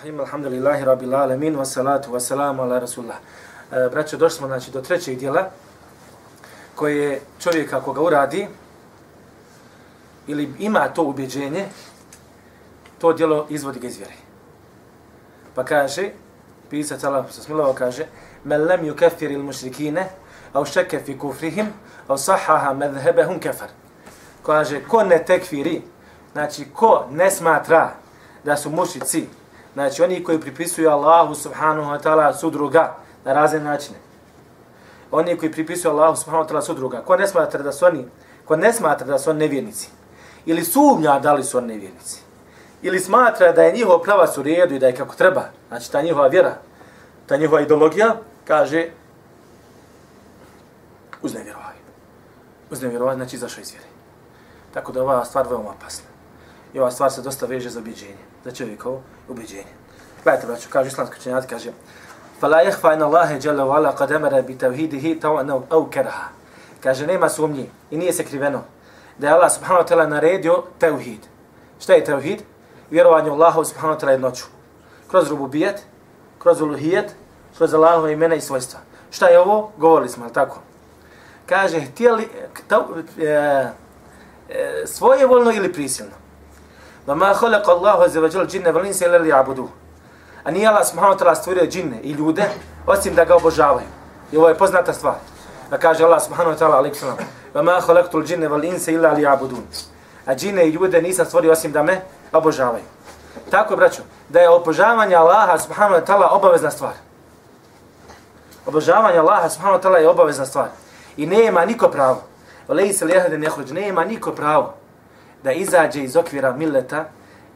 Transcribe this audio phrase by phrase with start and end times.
[0.00, 3.18] Rahim, alhamdulillahi, rabbil alamin, Wassalatu wassalamu ala rasulullah.
[3.70, 5.50] E, braćo, došli smo znači, do trećeg dijela,
[6.74, 8.48] koje čovjek ako ga uradi,
[10.26, 11.66] ili ima to ubjeđenje,
[12.98, 14.12] to dijelo izvodi ga iz vjere.
[15.54, 16.10] Pa kaže,
[16.70, 18.06] pisac Allah sa kaže,
[18.44, 20.08] men lem ju kefir il mušrikine,
[20.52, 21.66] au šeke fi kufrihim,
[22.08, 23.68] au sahaha medhebehum kefar.
[24.46, 25.82] Kaže, ko ne tekfiri,
[26.32, 27.92] znači ko ne smatra
[28.44, 29.26] da su mušici,
[29.80, 33.98] Znači, oni koji pripisuju Allahu subhanahu wa ta'ala sudruga na razne načine.
[35.10, 37.02] Oni koji pripisuju Allahu subhanahu wa ta'ala sudruga.
[37.02, 38.04] Ko ne smatra da su oni,
[38.44, 39.88] ko ne smatra da su oni nevjernici.
[40.46, 42.20] Ili sumnja da li su oni nevjernici.
[42.82, 45.44] Ili smatra da je njihova prava su redu i da je kako treba.
[45.68, 46.54] Znači, ta njihova vjera,
[47.26, 48.90] ta njihova ideologija, kaže,
[51.22, 51.76] uznevjerovaj.
[52.70, 53.88] Uznevjerovaj, znači, izašao iz vjere.
[54.74, 56.08] Tako da ova stvar veoma opasna.
[56.74, 59.73] I ova stvar se dosta veže za objeđenje, za čovjekovo objeđenje.
[60.23, 61.71] Gledajte, braću, kaže islamski učenjaci, kaže
[62.41, 66.27] فَلَا يَحْفَا إِنَ اللَّهِ جَلَّ وَعَلَا قَدْ أَمَرَ بِتَوْهِدِهِ تَوْنَوْ أَوْ كَرَهَا
[66.83, 68.61] Kaže, nema sumnji i nije se kriveno
[69.17, 71.19] da je Allah subhanahu wa ta'ala naredio tevhid.
[71.79, 72.41] Šta je tevhid?
[72.89, 74.45] Vjerovanje u Allahu subhanahu wa ta'ala jednoću.
[75.07, 75.83] Kroz rububijet,
[76.39, 77.15] kroz uluhijet,
[77.57, 78.79] kroz Allahove imena i svojstva.
[79.11, 79.71] Šta je ovo?
[79.77, 80.59] Govorili smo, ali tako?
[81.45, 82.29] Kaže, htjeli,
[82.67, 83.25] ta, e,
[84.49, 86.13] e, svojevoljno ili prisilno.
[87.10, 89.68] Ma ma khalaqa Allahu azza wa jalla jinna wal insa illa liya'budu.
[90.44, 92.44] A nije Allah subhanahu wa ta'ala stvorio džinne i ljude
[92.86, 93.86] osim da ga obožavaju.
[94.32, 95.14] I ovo je poznata stvar.
[95.70, 97.16] Da kaže Allah subhanahu wa ta'ala alaihi sallam.
[97.54, 99.62] Ma ma khalaqtu al jinna wal insa illa liya'budun.
[100.26, 102.00] A džinne i ljude nisam stvorio osim da me
[102.32, 102.84] obožavaju.
[103.50, 106.94] Tako, braćo, da je obožavanje Allaha subhanahu wa ta'ala obavezna stvar.
[108.66, 110.68] Obožavanje Allaha subhanahu wa ta'ala je obavezna stvar.
[111.16, 112.22] I nema niko pravo.
[112.68, 114.79] Lejse li jehde nehođ, nema niko pravo
[115.42, 117.04] da izađe iz okvira milleta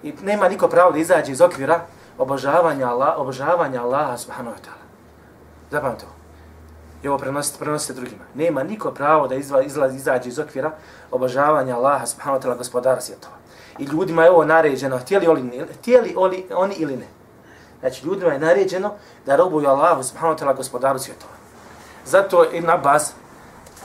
[0.02, 1.80] i nema niko pravo da izađe iz okvira
[2.18, 4.84] obožavanja Allah, obožavanja Allaha subhanahu wa ta'ala.
[5.70, 6.14] Zapamte ovo.
[7.02, 8.24] I ovo prenosite, prenosite drugima.
[8.34, 10.72] Nema niko pravo da izla, izlazi, izađe iz okvira
[11.10, 13.34] obožavanja Allaha subhanahu wa ta'ala gospodara svjetova.
[13.78, 17.06] I ljudima je ovo naređeno, htjeli, oli, htjeli oli, oni ili ne.
[17.80, 18.92] Znači, ljudima je naređeno
[19.26, 21.32] da robuju Allahu subhanahu wa ta'ala gospodaru svjetova.
[22.04, 23.14] Zato Ibn Abbas,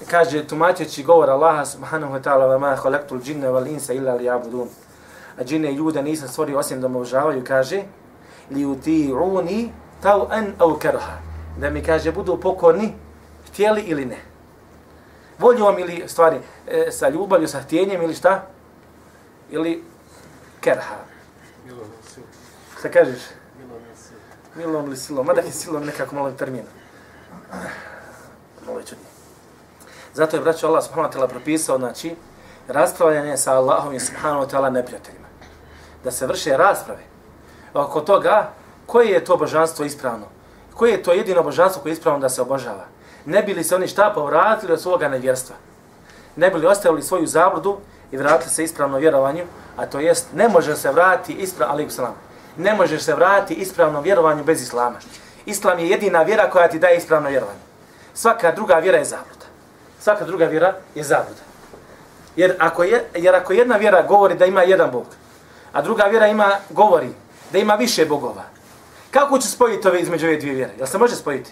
[0.07, 4.67] kaže tumačeći govor Allaha subhanahu wa ta'ala wa ma khalaqtul jinna wal insa illa liya'budun.
[5.39, 7.83] A džine i ljude nisam stvorio osim da me obožavaju, kaže
[8.51, 9.69] li uti'uni
[10.03, 11.17] taw'an au karha.
[11.57, 12.93] Da mi kaže budu pokorni
[13.47, 14.17] htjeli ili ne.
[15.39, 18.45] Voljom ili stvari e, sa ljubavlju, sa htjenjem ili šta?
[19.51, 19.83] Ili
[20.61, 20.95] kerha.
[22.79, 23.19] Šta kažeš?
[24.55, 25.25] Milom ili silom.
[25.25, 26.67] Mada je silom nekako malo termina.
[28.65, 29.08] Malo je čudnije.
[30.13, 32.15] Zato je braćo Allah subhanahu wa ta'ala propisao, znači,
[32.67, 35.27] raspravljanje sa Allahom i subhanahu wa ta'ala neprijateljima.
[36.03, 37.03] Da se vrše rasprave
[37.73, 38.49] oko toga
[38.85, 40.25] koje je to božanstvo ispravno.
[40.75, 42.85] Koje je to jedino božanstvo koje je ispravno da se obožava.
[43.25, 45.55] Ne bili se oni šta povratili od svoga nevjerstva.
[46.35, 47.77] Ne bili ostavili svoju zabludu
[48.11, 49.43] i vratili se ispravno vjerovanju,
[49.77, 52.15] a to jest ne može se vratiti ispravno, ali salam,
[52.57, 54.97] ne može se vratiti ispravno vjerovanju bez islama.
[55.45, 57.59] Islam je jedina vjera koja ti daje ispravno vjerovanje.
[58.13, 59.38] Svaka druga vjera je zabluda
[59.99, 61.41] svaka druga vjera je zabluda.
[62.35, 65.05] Jer ako, je, jer ako jedna vjera govori da ima jedan bog,
[65.73, 67.09] a druga vjera ima govori
[67.51, 68.43] da ima više bogova,
[69.11, 70.73] kako će spojiti ove između ove dvije vjere?
[70.77, 71.51] Jel se može spojiti?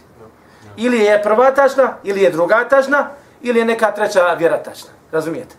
[0.78, 3.10] Ili je prva tačna, ili je druga tačna,
[3.42, 4.90] ili je neka treća vjera tačna.
[5.12, 5.56] Razumijete?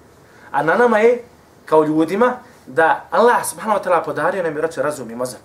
[0.51, 1.25] A na nama je,
[1.67, 5.41] kao ljudima, da Allah subhanahu wa ta'ala podario nam je razum i mozak.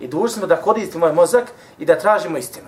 [0.00, 1.44] I dužni smo da koristimo ovaj mozak
[1.78, 2.66] i da tražimo istinu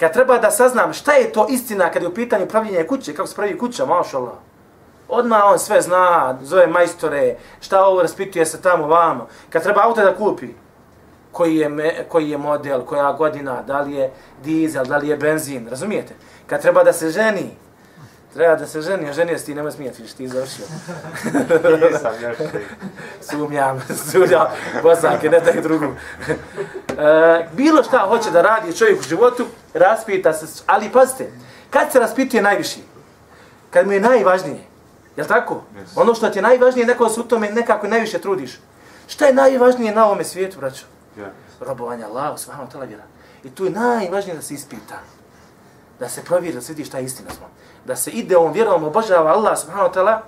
[0.00, 3.28] kad treba da saznam šta je to istina kad je u pitanju pravljenja kuće, kako
[3.28, 4.34] se pravi kuća, mašallah.
[5.08, 9.28] Odmah on sve zna, zove majstore, šta ovo raspituje se tamo vamo.
[9.50, 10.48] Kad treba auto da kupi,
[11.32, 14.12] koji je, me, koji je model, koja godina, da li je
[14.44, 16.14] dizel, da li je benzin, razumijete?
[16.46, 17.50] Kad treba da se ženi,
[18.34, 20.64] treba da se ženi, a ženio si ti, nemoj smijeti, ti završio.
[21.90, 22.36] Nisam još
[23.30, 24.46] Sumnjam, sumnjam,
[24.82, 25.86] bosanke, ne daj drugu.
[26.98, 31.32] e, bilo šta hoće da radi čovjek u životu, raspita se, ali pazite,
[31.70, 32.80] kad se raspituje najviše?
[33.70, 34.64] Kad mu je najvažnije.
[35.16, 35.62] Jel tako?
[35.74, 36.00] Yes.
[36.00, 38.58] Ono što ti je najvažnije, neko se u tome nekako najviše trudiš.
[39.06, 40.84] Šta je najvažnije na ovome svijetu, braćo?
[41.18, 41.30] Yeah.
[41.60, 43.02] Robovanje Allah, svahano tala vjera.
[43.44, 44.98] I tu je najvažnije da se ispita.
[45.98, 47.46] Da se provjeri, da se vidi šta je istina smo.
[47.84, 50.18] Da se ide ovom vjerom, obožava Allah, subhanahu wa ta'ala,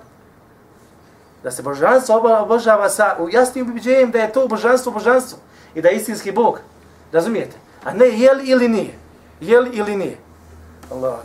[1.43, 5.37] da se božanstvo obožava sa jasnim ubiđenjem da je to božanstvo božanstvo
[5.75, 6.59] i da je istinski Bog.
[7.11, 7.55] Razumijete?
[7.83, 9.02] A ne je li ili nije.
[9.41, 10.17] Je li ili nije?
[10.91, 11.19] Allah.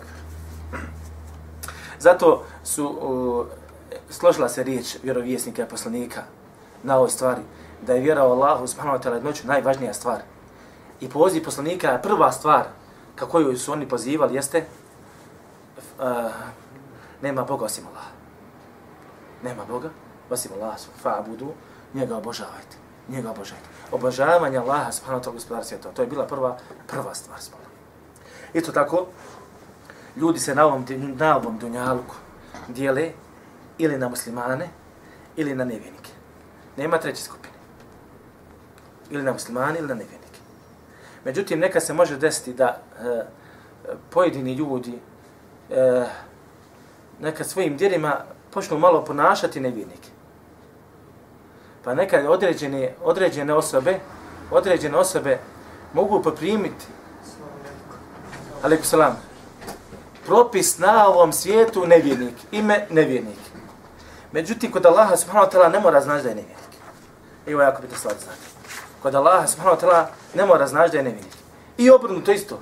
[1.99, 3.47] Zato su uh,
[4.11, 6.23] složila se riječ vjerovjesnika i poslanika
[6.83, 7.43] na ovoj stvari
[7.87, 10.19] da je vjera u Allahu subhanahu wa ta'ala jednoću najvažnija stvar.
[11.01, 12.65] I poziv poslanika, prva stvar
[13.15, 14.65] kako ju su oni pozivali jeste
[15.99, 16.05] uh,
[17.23, 18.11] nema Boga osim Allaha.
[19.43, 19.91] Nema Boga
[20.31, 21.49] osim Allaha, fa'budu,
[21.95, 22.77] njega obožavajte.
[23.09, 23.69] Njega obožavajte.
[23.93, 26.57] Obožavanje Allaha subhanahu wa ta'ala gospodara svjetova, To je bila prva,
[26.87, 27.68] prva stvar subhanahu
[28.55, 29.07] Isto tako,
[30.17, 30.87] ljudi se na ovom,
[31.19, 32.15] na ovom dunjalku
[32.69, 33.11] dijele
[33.79, 34.69] ili na muslimane
[35.37, 36.11] ili na nevjenike.
[36.77, 37.55] Nema treće skupine.
[39.11, 40.41] Ili na muslimane ili na nevjenike.
[41.25, 42.67] Međutim, neka se može desiti da
[43.01, 43.27] e, e
[44.11, 44.99] pojedini ljudi
[45.71, 46.07] e,
[47.21, 48.17] neka svojim djelima
[48.51, 50.09] počnu malo ponašati nevjernike.
[51.85, 53.99] Pa neka određene, određene osobe,
[54.51, 55.39] određene osobe
[55.93, 56.87] mogu poprimiti
[58.63, 59.17] Aleikum salam.
[60.27, 62.35] Propis na ovom svijetu nevjernik.
[62.51, 63.39] Ime nevjernik.
[64.33, 66.69] Međutim, kod Allaha subhanahu wa ta'ala ne mora znaći da je nevjernik.
[67.47, 68.39] Evo jako bitno stvar znati.
[69.03, 71.33] Kod Allaha subhanahu wa ta'ala ne mora znaći da je nevjernik.
[71.79, 72.59] I obrnuto isto.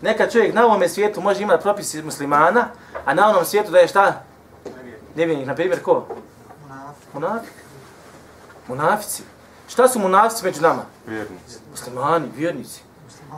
[0.00, 2.68] Neka čovjek na ovom svijetu može imati propis muslimana,
[3.04, 4.22] a na onom svijetu da je šta?
[5.14, 5.46] Nevjernik.
[5.46, 6.06] Na primjer, ko?
[7.12, 7.52] Munafik.
[8.68, 9.22] Munafici.
[9.68, 10.82] Šta su munafici među nama?
[11.06, 11.58] Vjernici.
[11.70, 12.82] Muslimani, vjernici.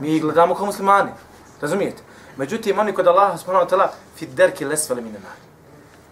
[0.01, 1.11] Mi gledamo kao muslimani.
[1.61, 2.03] Razumijete?
[2.37, 5.29] Međutim, oni kod Allaha subhanahu wa ta'ala fi derki lesvali minena.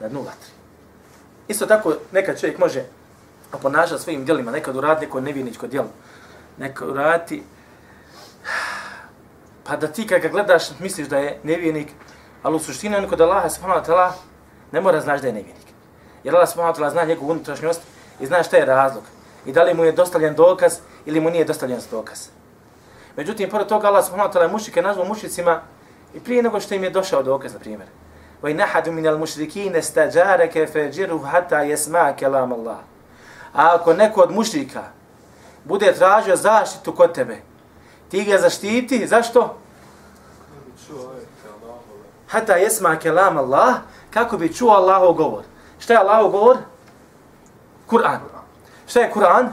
[0.00, 0.50] Na dnu vatri.
[1.48, 2.84] Isto tako, nekad čovjek može
[3.52, 5.88] oponašati svojim djelima, nekad uradi neko nevjerničko djelo.
[6.58, 7.42] Nekad uradi,
[9.64, 11.88] pa da ti kad ga gledaš, misliš da je nevjernik,
[12.42, 14.12] ali u suštini on kod Allaha subhanahu wa ta'ala
[14.72, 15.66] ne mora znaš da je nevjernik.
[16.24, 17.80] Jer Allah subhanahu wa ta'ala zna njegovu unutrašnjost
[18.20, 19.02] i zna šta je razlog.
[19.46, 22.28] I da li mu je dostavljen dokaz ili mu nije dostavljen dokaz.
[23.18, 25.60] Međutim, pored toga Allah subhanahu wa ta'ala mušike nazvao mušicima
[26.14, 27.88] i prije nego što im je došao dokaz, na primjer.
[28.42, 32.76] Wa nahadu min al-mushrikin istajaraka fajiruhu hatta yasma kalam Allah.
[33.52, 34.82] A ako neko od mušrika
[35.64, 37.38] bude tražio zaštitu kod tebe,
[38.08, 39.58] ti ga zaštiti, zašto?
[42.28, 43.74] Hatta jesma kalam Allah,
[44.10, 45.42] kako bi čuo Allahov govor.
[45.78, 46.56] Šta je Allahov govor?
[47.90, 48.20] Kur'an.
[48.86, 49.48] Šta je Kur'an?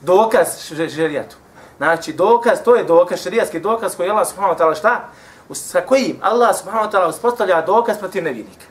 [0.00, 1.36] Dokaz šerijatu.
[1.80, 5.08] Znači, dokaz, to je dokaz, šarijatski dokaz koji Allah subhanahu wa ta'ala šta?
[5.52, 8.66] Sa kojim Allah subhanahu wa ta'ala uspostavlja dokaz protiv nevinika.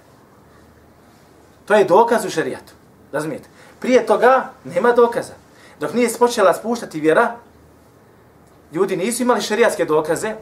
[1.66, 2.74] To je dokaz u šarijatu.
[3.12, 3.50] Razumijete?
[3.80, 5.34] Prije toga nema dokaza.
[5.80, 7.36] Dok nije počela spuštati vjera,
[8.72, 10.36] ljudi nisu imali šarijatske dokaze,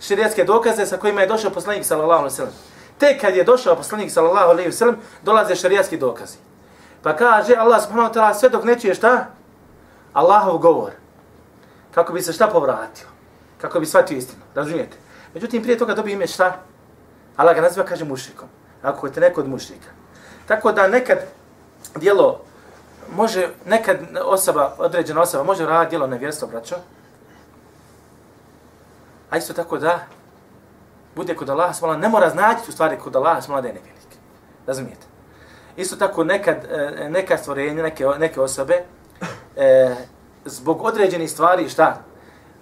[0.00, 2.54] šarijatske dokaze sa kojima je došao poslanik sallallahu alaihi sallam.
[2.98, 6.36] Tek kad je došao poslanik sallallahu alaihi sallam, dolaze šarijatski dokazi.
[7.02, 9.26] Pa kaže Allah subhanahu wa ta'ala sve dok ne čuje šta?
[10.12, 11.01] Allahov govor
[11.94, 13.06] kako bi se šta povratio,
[13.60, 14.96] kako bi shvatio istinu, razumijete?
[15.34, 16.56] Međutim, prije toga dobije ime šta?
[17.36, 18.48] Allah ga naziva, kaže, mušrikom.
[18.82, 19.88] Ako je te neko od mušrika.
[20.46, 21.18] Tako da nekad
[21.96, 22.40] dijelo
[23.16, 26.76] može, nekad osoba, određena osoba, može raditi dijelo nevjerstvo, braćo.
[29.30, 30.06] A isto tako da
[31.16, 34.08] bude kod Allaha smola, ne mora znaći u stvari kod Allaha smola da je nevjernik.
[34.66, 35.06] Razumijete?
[35.76, 38.84] Isto tako nekad, e, neka stvorenja, neke, neke osobe,
[39.56, 39.94] e,
[40.44, 42.04] zbog određenih stvari, šta?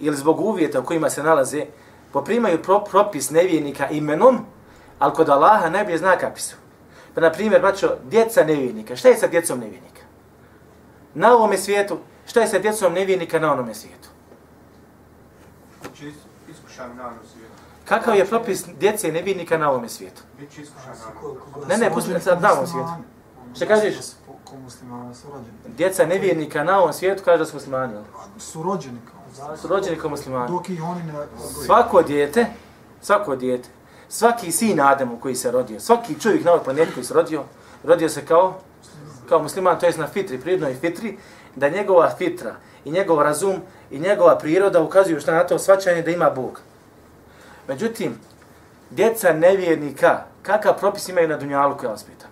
[0.01, 1.67] Ili zbog uvjeta u kojima se nalaze,
[2.13, 4.39] poprimaju pro, propis nevjernika imenom,
[4.99, 6.57] ali kod Allaha najbolje zna kakvi su.
[7.15, 8.97] Pa, na primjer, braćo, djeca nevjernika.
[8.97, 10.03] Šta je sa djecom nevjernika?
[11.15, 14.09] Na ovome svijetu, šta je sa djecom nevjernika na onome svijetu?
[16.51, 17.53] Iskušan na ovom svijetu.
[17.85, 20.23] Kakav je propis djece nevjernika na ovome svijetu?
[20.39, 22.91] Biće iskušan na ovom Ne, ne, pusti sad na ovom svijetu.
[23.57, 23.95] Šta kažeš?
[24.51, 25.77] Ko muslimani su rođeni.
[25.77, 27.95] Djeca nevjernika na ovom svijetu kaže da su muslimani.
[28.39, 29.57] Su rođeni kao.
[29.57, 30.49] Su rođeni kao muslimani.
[30.49, 31.13] Dok ih oni ne...
[31.67, 32.47] Svako dijete,
[33.03, 33.69] svako dijete,
[34.09, 37.43] svaki sin Ademu koji se rodio, svaki čovjek na ovoj planeti koji se rodio,
[37.85, 38.55] rodio se kao
[39.31, 41.19] kao musliman, to je na fitri, prirodnoj fitri,
[41.57, 42.55] da njegova fitra
[42.85, 46.61] i njegov razum i njegova priroda ukazuju što na to svačanje da ima Bog.
[47.69, 48.19] Međutim,
[48.91, 52.27] djeca nevjernika, kakav propis imaju na dunjalu koja vas pita?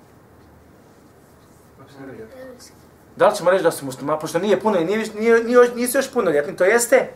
[3.17, 6.13] Da li ćemo reći da su muslima, pošto nije puno, nije, više- nije, nije, još
[6.13, 7.11] puno ljetni, to jeste,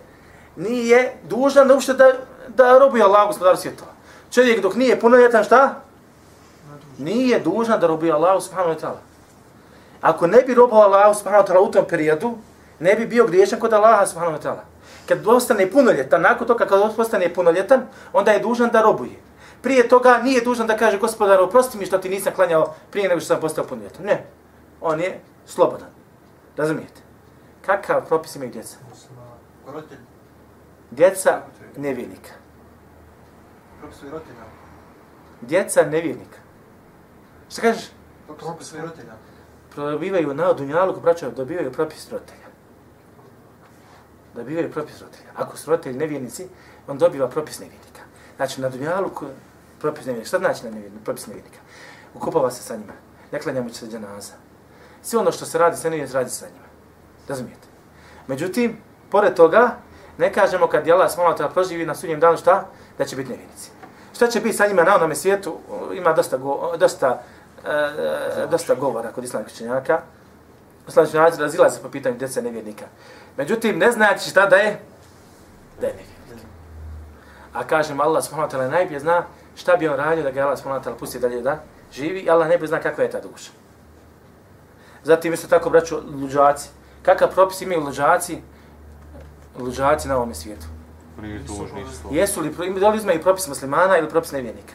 [0.56, 2.12] nije dužan da uopšte da,
[2.48, 3.90] da robuje Allah gospodaru svjetova.
[4.30, 5.80] Čovjek dok nije punoljetan, šta?
[6.98, 9.00] Nije dužan da robuje Allah subhanahu wa ta'ala.
[10.00, 12.34] Ako ne bi robao Allah subhanahu wa ta'ala u tom periodu,
[12.78, 14.62] ne bi bio griješan kod Allaha subhanahu wa ta'ala.
[15.08, 19.16] Kad postane punoljetan, nakon toga kad postane punoljetan, onda je dužan da robuje.
[19.62, 23.20] Prije toga nije dužan da kaže gospodaru, oprosti mi što ti nisam klanjao prije nego
[23.20, 24.06] što sam postao punoljetan.
[24.06, 24.24] Ne.
[24.82, 25.88] On je slobodan.
[26.56, 27.00] Razumijete?
[27.66, 28.76] Kakav propis imaju djeca?
[30.90, 31.42] Djeca
[31.76, 32.30] nevjernika.
[33.80, 34.44] propis svoj roditelja.
[35.40, 36.38] Djeca nevjernika.
[37.50, 37.90] Šta kažeš?
[38.38, 39.12] Propis roditelja.
[39.76, 42.46] dobivaju na dunjalu, braćo, dobivaju propis roditelja.
[44.34, 45.30] Dobivaju propis roditelja.
[45.36, 46.48] Ako su roditelji nevjernici,
[46.86, 48.00] on dobiva propis nevjernika.
[48.36, 49.10] Znači, na dunjalu
[49.80, 50.28] propis nevjernika.
[50.28, 51.58] Šta znači na nevjernika, propis nevjernika?
[52.14, 52.92] Ukupava se sa njima.
[53.32, 54.32] Ne klanja mu se džanaza.
[55.02, 56.66] Sve ono što se radi sa njima, radi sa njima.
[57.28, 57.66] Razumijete?
[58.26, 58.76] Međutim,
[59.10, 59.76] pored toga,
[60.18, 62.66] ne kažemo kad je Allah smolata proživi na sudnjem danu šta?
[62.98, 63.70] Da će biti nevinici.
[64.14, 65.56] Šta će biti sa njima na onome svijetu?
[65.94, 67.22] Ima dosta, go, dosta,
[67.66, 70.00] e, dosta govora kod islamskih činjaka.
[70.88, 72.84] Islamski činjaci razilaze po pitanju djece nevjernika.
[73.36, 74.80] Međutim, ne znači šta da je?
[75.80, 76.46] Da je nevjernik.
[77.52, 80.58] A kažem, Allah subhanahu wa ta'ala najbolje zna šta bi on radio da ga Allah
[80.58, 83.50] subhanahu wa ta'ala pusti dalje da živi i Allah najbolje zna kakva je ta duša.
[85.04, 86.68] Zatim isto tako, braću, luđaci.
[87.02, 88.42] Kakav propis imaju luđaci?
[89.58, 90.66] Luđaci na ovom svijetu.
[91.16, 92.08] Prije dužni su.
[92.10, 94.72] Jesu li, da li uzmaju propis muslimana ili propis nevjernika?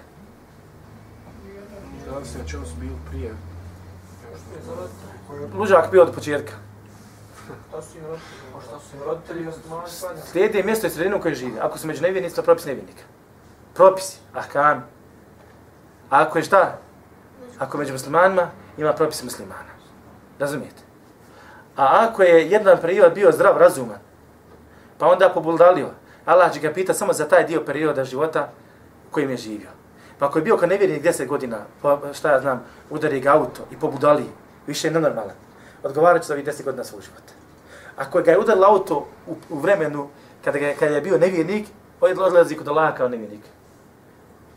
[2.09, 3.33] Da li se čemu su bili prije?
[5.53, 6.53] Luđak bio od početka.
[7.95, 9.51] Im im klanja?
[10.31, 11.59] Slijedi mjesto i sredinu u kojoj živi.
[11.61, 13.03] Ako su među nevjernici, to je propis nevjernika.
[13.73, 14.77] Propisi, ahkam.
[16.09, 16.77] A ako je šta?
[17.59, 19.76] Ako je među muslimanima, ima propis muslimana.
[20.39, 20.81] Razumijete?
[21.75, 23.99] A ako je jedan period bio zdrav, razuman,
[24.97, 25.89] pa onda pobuldalio,
[26.25, 28.49] Allah će ga pita samo za taj dio perioda života
[29.11, 29.69] kojim je živio.
[30.19, 33.65] Pa ako je bio kao nevjernik 10 godina, pa šta ja znam, udari ga auto
[33.71, 34.25] i pobudali,
[34.67, 35.35] više je nenormalan,
[35.83, 37.33] odgovarat će za ovih 10 godina svog života.
[37.97, 40.09] Ako ga je udarilo auto u, u vremenu
[40.43, 41.67] kada, ga, kada je bio nevjernik,
[42.01, 43.41] on je odlazi kod Allaha kao nevjernik.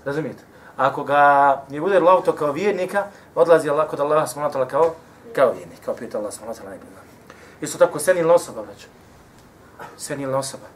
[0.05, 0.43] Razumijete?
[0.77, 4.95] A ako ga je udarilo auto kao vjernika, odlazi kod Allaha smonatala kao,
[5.35, 7.01] kao vjernik, kao pita Allah smonatala najbolja.
[7.61, 8.87] Isto tako senilna osoba, braćo.
[9.97, 10.67] Senilna osoba.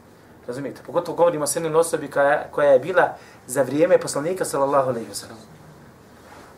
[0.47, 0.81] Razumijete?
[0.85, 5.13] Pogotovo govorimo o senilnoj osobi koja, koja je bila za vrijeme poslanika, sallallahu alaihi wa
[5.13, 5.37] sallam.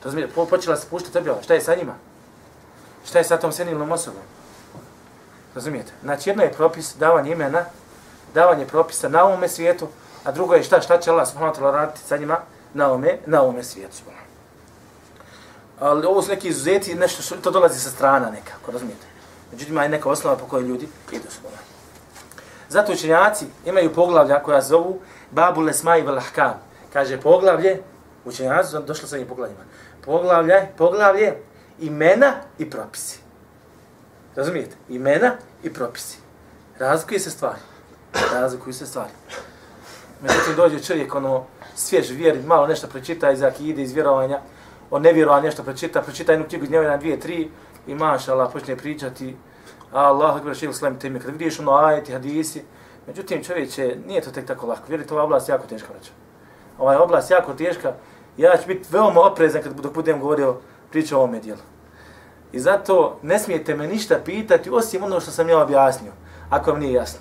[0.04, 0.34] Razumijete?
[0.34, 1.42] Po, počela se puštati objava.
[1.42, 1.94] Šta je sa njima?
[3.06, 4.22] Šta je sa tom senilnom osobom?
[5.56, 5.92] Razumijete?
[6.04, 7.66] Znači, jedno je propis davanje imena,
[8.34, 9.88] davanje propisa na ovome svijetu,
[10.24, 12.39] a drugo je šta, šta će Allah subhanahu wa ta'ala raditi sa njima
[12.74, 13.98] na ovome, na ovome svijetu.
[15.79, 19.05] Ali ovo su neki izuzeti, nešto što to dolazi sa strana nekako, razumijete?
[19.51, 21.39] Međutim, ima je neka osnova po kojoj ljudi idu s
[22.69, 25.00] Zato učenjaci imaju poglavlja koja zovu
[25.31, 26.62] Babu Lesmai Velahkam.
[26.93, 27.81] Kaže poglavlje,
[28.25, 29.62] učenjaci su došli sa ovim poglavljima.
[30.05, 31.34] Poglavlje, poglavlje,
[31.79, 33.19] imena i propisi.
[34.36, 34.75] Razumijete?
[34.89, 36.17] Imena i propisi.
[36.79, 37.60] Razlikuju se stvari.
[38.34, 39.12] Razlikuju se stvari.
[40.22, 44.39] Međutim, dođe čovjek, ono, svjež vjeri, malo nešto pročita iz akide, iz vjerovanja,
[44.91, 47.50] on ne vjeruje nešto pročita, pročita jednu knjigu iz njega dvije, tri,
[47.88, 49.36] i maša Allah počne pričati,
[49.91, 52.63] Allah akbar šeil slam teme, kad vidiš ono ajeti, hadisi,
[53.08, 56.12] međutim čovječe, nije to tek tako lako, vjerujte, ova oblast jako teška vraća.
[56.77, 57.94] Ova je oblast jako teška,
[58.38, 60.56] ja ću biti veoma oprezan kad dok budem govorio
[60.91, 61.62] priča o ovome dijelu.
[62.51, 66.12] I zato ne smijete me ništa pitati, osim ono što sam ja objasnio,
[66.50, 67.20] ako vam nije jasno.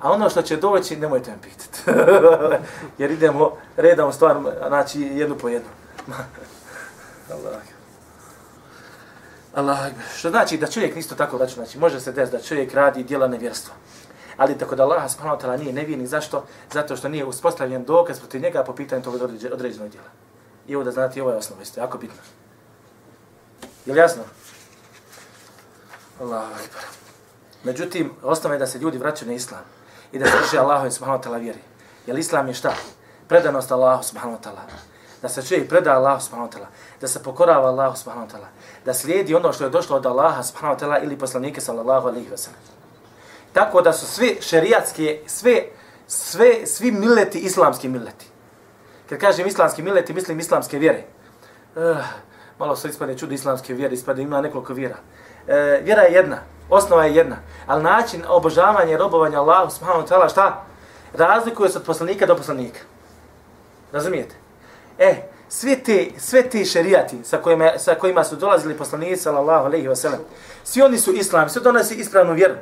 [0.00, 2.00] A ono što će doći, nemojte me pitati.
[2.98, 4.36] Jer idemo redom stvar,
[4.68, 5.68] znači jednu po jednu.
[7.32, 7.62] Allah.
[9.54, 9.78] Allah.
[10.16, 13.28] Što znači da čovjek isto tako da znači može se desiti da čovjek radi djela
[13.28, 13.74] nevjerstva.
[14.36, 16.44] Ali tako da Allah subhanahu wa ta'ala nije nevjerni, zašto?
[16.72, 19.14] Zato što nije uspostavljen dokaz protiv njega po pitanju tog
[19.52, 20.08] određenog djela.
[20.66, 22.16] I ovo da znate, ovo je osnova, isto jako bitno.
[23.86, 24.22] Je li jasno?
[26.20, 26.82] Allah akbar.
[27.64, 29.62] Međutim, osnova je da se ljudi vraćaju na islam
[30.12, 31.58] i da se drže Allahu subhanahu wa ta'ala vjeri.
[32.06, 32.74] Jer islam je šta?
[33.28, 34.93] Predanost Allahu subhanahu wa ta'ala.
[35.24, 36.66] Da se čovjek preda Allahu subhanahu wa ta'ala.
[37.00, 38.48] Da se pokorava Allahu subhanahu wa ta'ala.
[38.84, 42.28] Da slijedi ono što je došlo od Allaha subhanahu wa ta'ala ili poslanike sallallahu alaihi
[42.30, 42.60] wa sallam.
[43.52, 45.62] Tako da su svi šerijatske, sve,
[46.06, 48.26] sve, svi mileti islamski mileti.
[49.08, 51.04] Kad kažem islamski mileti, mislim islamske vjere.
[51.76, 51.96] Uh,
[52.58, 54.96] malo se ispade čudo islamske vjere, ispade ima nekoliko vjera.
[54.96, 56.38] Uh, vjera je jedna,
[56.70, 60.64] osnova je jedna, ali način obožavanja i robovanja Allahu subhanahu wa ta'ala šta?
[61.14, 62.80] Razlikuje se od poslanika do poslanika.
[63.92, 64.43] Razumijete?
[64.98, 69.88] E, sve te, sve te šerijati sa kojima, sa kojima su dolazili poslanici sallallahu alejhi
[69.88, 70.20] ve sellem,
[70.64, 72.54] svi oni su islam, svi donose ispravnu vjeru.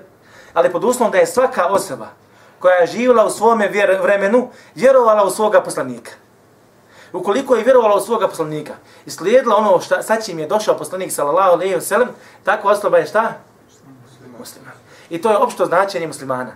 [0.54, 2.08] Ali pod uslovom da je svaka osoba
[2.58, 6.12] koja je živjela u svome vjer, vremenu, vjerovala u svoga poslanika.
[7.12, 8.72] Ukoliko je vjerovala u svoga poslanika
[9.06, 12.08] i slijedila ono šta, sa čim je došao poslanik sallallahu alejhi ve sellem,
[12.44, 13.32] takva osoba je šta?
[14.38, 14.72] Musliman.
[15.10, 16.52] I to je opšto značenje muslimana.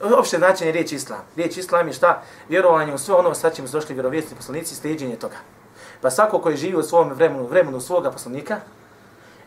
[0.00, 1.20] Opšte značenje riječi islam.
[1.36, 2.22] Riječ islam je šta?
[2.48, 5.36] Vjerovanje u sve ono sa čim su došli vjerovjesni poslanici i slijedjenje toga.
[6.00, 8.60] Pa svako koji živi u svom vremenu, vremenu svoga poslanika,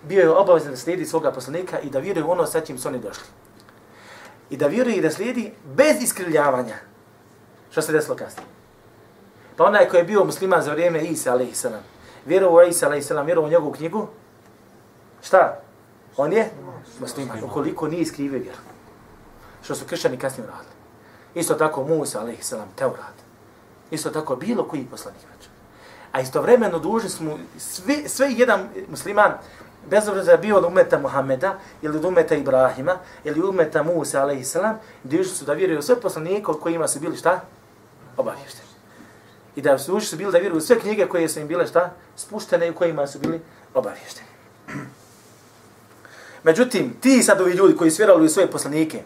[0.03, 2.87] bio je obavezan da slijedi svoga poslanika i da vjeruje u ono sa čim su
[2.87, 3.23] oni došli.
[4.49, 6.75] I da vjeruje i da slijedi bez iskrivljavanja.
[7.71, 8.47] Što se desilo kasnije?
[9.57, 11.53] Pa onaj koji je bio musliman za vrijeme Isa, alaihi
[12.25, 14.07] vjerovao u Isa, alaihi vjerovao u njegovu knjigu,
[15.21, 15.59] šta?
[16.17, 16.49] On je
[16.99, 18.72] musliman, ukoliko nije iskrivio vjeru.
[19.63, 20.73] Što su kršćani kasnije uradili.
[21.35, 23.13] Isto tako Musa, alaihi salam, Teurat.
[23.91, 25.21] Isto tako bilo koji poslanik.
[25.21, 25.49] vraća.
[26.11, 29.31] A istovremeno dužni smo svi, sve jedan musliman,
[29.89, 34.43] bez obzira da bio od umeta Muhameda, ili od umeta Ibrahima, ili umeta Musa, alaihi
[34.43, 37.41] salam, dužni su da vjeruju sve poslanike od kojima su bili šta?
[38.17, 38.69] Obavješteni.
[39.55, 41.93] I da su dužni su bili da vjeruju sve knjige koje su im bile šta?
[42.15, 43.41] Spuštene i u kojima su bili
[43.73, 44.27] obavješteni.
[46.43, 49.03] Međutim, ti sad ovi ljudi koji su vjerovali u svoje poslanike,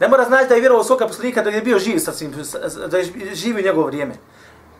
[0.00, 2.34] ne mora znači da je vjerovao svoga poslanika da je bio živ sa svim,
[2.86, 3.04] da je
[3.34, 4.14] živi u njegovo vrijeme.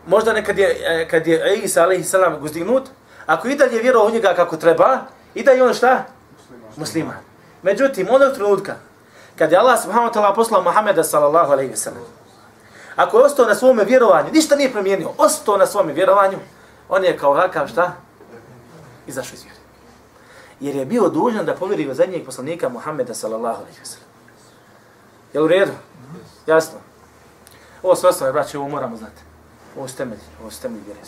[0.07, 2.89] Možda nekad je, e, kad je Isa alaihi salam guzdignut,
[3.25, 4.99] ako i dalje vjerovao u njega kako treba,
[5.35, 6.03] i da je on šta?
[6.75, 7.17] Musliman.
[7.61, 8.75] Međutim, onog trenutka,
[9.35, 12.03] kad je Allah subhanahu wa ta'ala poslao Muhammeda sallallahu alaihi sallam,
[12.95, 16.37] ako je ostao na svome vjerovanju, ništa nije promijenio, ostao na svome vjerovanju,
[16.89, 17.93] on je kao kakav šta?
[19.07, 19.59] Izašao iz vjere.
[20.59, 24.10] Jer je bio dužan da povjeri u zadnjeg poslanika Muhammeda sallallahu alaihi sallam.
[25.33, 25.71] Je u redu?
[26.47, 26.79] Jasno.
[27.83, 29.21] Ovo sve ostalo, braće, ovo moramo znati.
[29.77, 30.99] Ovo su temelji, ovo su temelji vjere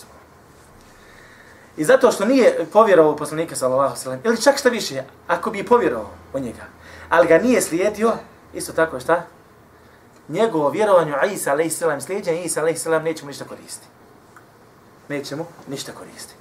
[1.78, 6.12] I zato što nije povjerovao poslanika sallallahu sallam, ili čak šta više, ako bi povjerovao
[6.34, 6.64] u njega,
[7.10, 8.12] ali ga nije slijedio,
[8.54, 9.26] isto tako šta?
[10.28, 13.88] Njegovo vjerovanje u Isa alaihi sallam, slijedjenje Isa alaihi sallam, nećemo ništa koristiti.
[15.10, 16.36] Nećemo ništa koristiti.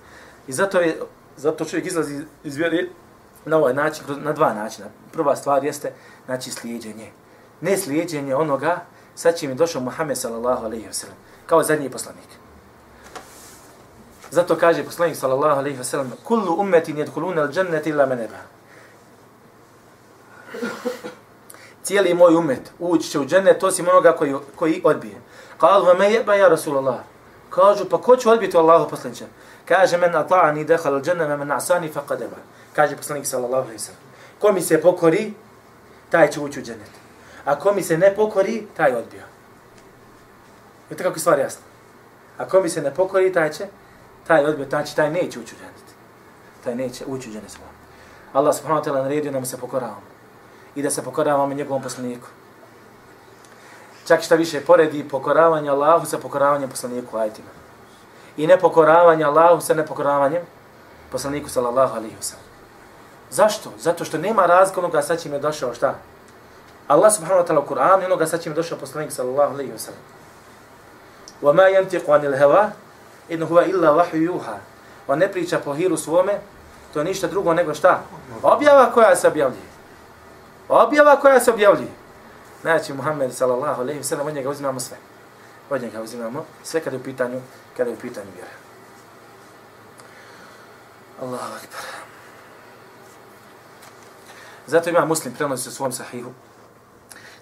[0.47, 1.01] I zato je,
[1.37, 2.89] zato čovjek izlazi iz vjere
[3.45, 4.89] na ovaj način, na dva načina.
[5.13, 5.93] Prva stvar jeste,
[6.27, 7.11] znači, slijedjenje.
[7.63, 8.81] Ne slijedjenje onoga,
[9.15, 11.17] sa čim je došao Muhammed sallallahu alaihi wa sallam,
[11.47, 12.29] kao zadnji poslanik.
[14.31, 18.39] Zato kaže poslanik sallallahu alejhi ve sellem: "Kullu ummetin yadkhuluna al-jannata illa meneba.
[21.85, 25.21] Cijeli moj umet ući će u džennet osim onoga koji, koji odbije.
[25.59, 27.01] Kalu va me jeba ja Rasulallah.
[27.51, 29.25] Kažu, pa ko će odbiti Allahu poslanića?
[29.65, 32.41] Kaže, men ata'ani dehal al-džennet, men asani faqadeba.
[32.73, 34.01] Kaže poslanik sallallahu alejhi ve sellem.
[34.39, 35.35] Ko mi se pokori,
[36.11, 37.02] taj će ući u džennet.
[37.45, 39.25] A ko mi se ne pokori, taj odbija.
[40.91, 41.63] Vidite kako je stvar jasna.
[42.39, 43.67] A ko mi se ne pokori, taj će
[44.27, 45.89] taj odbija, taj, će, taj neće ući u dženet.
[46.65, 47.67] Taj neće ući u dženet svoj.
[48.33, 50.03] Allah subhanahu wa ta'ala naredio da mu se pokoravamo.
[50.75, 52.27] I da se pokoravamo njegovom poslaniku.
[54.07, 57.49] Čak šta više, poredi pokoravanje Allahu sa pokoravanjem poslaniku ajtima.
[58.37, 60.43] I nepokoravanje Allahu sa nepokoravanjem
[61.11, 62.47] poslaniku sallallahu alaihi wa sallam.
[63.31, 63.73] Zašto?
[63.79, 65.95] Zato što nema razlika onoga sa čim je došao šta?
[66.92, 69.72] Allah subhanahu wa ta'ala u Kur'anu i onoga sa čim je došao poslanik sallallahu alaihi
[69.72, 70.04] wa sallam.
[71.42, 72.72] وَمَا يَنْتِقُ عَنِ الْهَوَا
[73.30, 74.58] in huwa illa wahyu yuha.
[75.08, 76.40] On ne priča po hiru svome,
[76.94, 78.04] to je ništa drugo nego šta?
[78.44, 79.68] Objava koja se objavljuje.
[80.70, 81.92] Objava koja se objavljuje.
[82.62, 84.98] Znači, Muhammed sallallahu alaihi wa sallam, od njega uzimamo sve.
[85.70, 87.42] Od njega uzimamo sve kada je u pitanju,
[87.78, 88.52] kada je u pitanju vjera.
[91.22, 91.82] Allahu akbar.
[94.68, 96.32] Zato ima muslim prenosi u svom sahihu.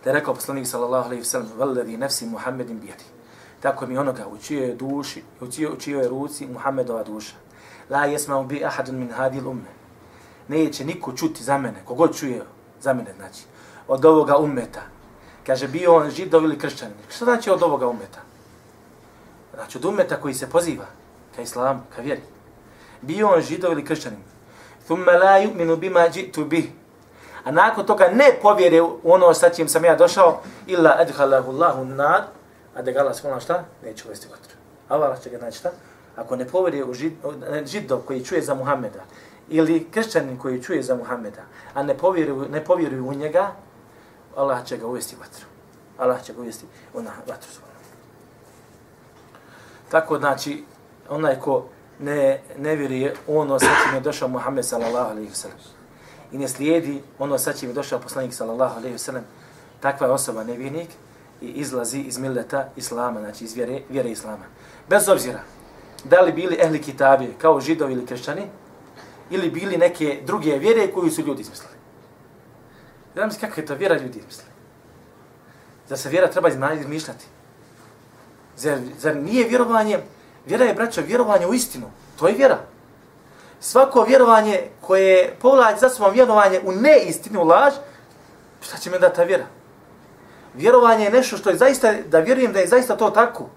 [0.05, 3.05] Da je rekao poslanik sallallahu alaihi wa sallam, Valladhi nafsi Muhammedin bijadi
[3.61, 7.35] tako mi onoga u čijoj duši, u čijoj, u čijoj ruci Muhammedova duša.
[7.91, 9.71] La jesma bi ahadun min hadil umme.
[10.49, 12.43] Neće niko čuti za mene, kogod čuje
[12.81, 13.43] za mene, znači,
[13.89, 14.83] od ovoga ummeta.
[15.47, 16.97] Kaže, bio on židov ili kršćanin.
[17.09, 18.21] Što znači od ovoga ummeta?
[19.55, 20.87] Znači, od ummeta koji se poziva
[21.37, 22.23] ka islam, ka vjeri.
[23.03, 24.23] Bio on židov ili kršćanin.
[24.85, 26.71] Thumma la yu'minu bima jitu bih.
[27.44, 31.85] A nakon toga ne povjere u ono sa čim sam ja došao, illa adhalahu Allahu
[31.85, 32.24] nad,
[32.74, 33.64] a da ga Allah smolna šta?
[33.85, 34.57] Neće uvesti vatru.
[34.88, 35.70] Allah će ga znači šta?
[36.16, 37.12] Ako ne povjere u žid,
[37.66, 39.00] židov koji čuje za Muhammeda,
[39.48, 41.42] ili kršćanin koji čuje za Muhammeda,
[41.74, 43.53] a ne povjeruju, ne povjeruju u njega,
[44.37, 45.46] Allah će ga uvesti vatru.
[45.98, 47.70] Allah će ga uvesti u na vatru svoju.
[49.90, 50.64] Tako znači,
[51.09, 51.66] onaj ko
[51.98, 55.80] ne, ne vjeruje ono sa čim je došao Muhammed sallallahu alaihi wa sallam
[56.33, 59.25] i ne slijedi ono sa čim je došao poslanik sallallahu alejhi ve sellem,
[59.81, 60.88] takva je osoba nevjernik,
[61.40, 64.45] i izlazi iz milleta islama, znači iz vjere, vjere islama.
[64.88, 65.40] Bez obzira,
[66.05, 68.43] da li bili ehli kitabije kao židovi ili kršćani,
[69.31, 71.75] ili bili neke druge vjere koju su ljudi izmislili.
[73.14, 74.51] Znam se kakva je to vjera ljudi izmislili.
[75.88, 77.25] Da se vjera treba izmišljati.
[78.57, 79.99] Zar, zar nije vjerovanje,
[80.47, 81.90] vjera je, braćo, vjerovanje u istinu.
[82.19, 82.59] To je vjera.
[83.61, 87.73] Svako vjerovanje koje povlači za svom vjerovanje u neistinu, laž,
[88.61, 89.44] šta će mi da ta vjera?
[90.55, 93.49] vjerovanje je nešto što je zaista, da vjerujem da je zaista to tako.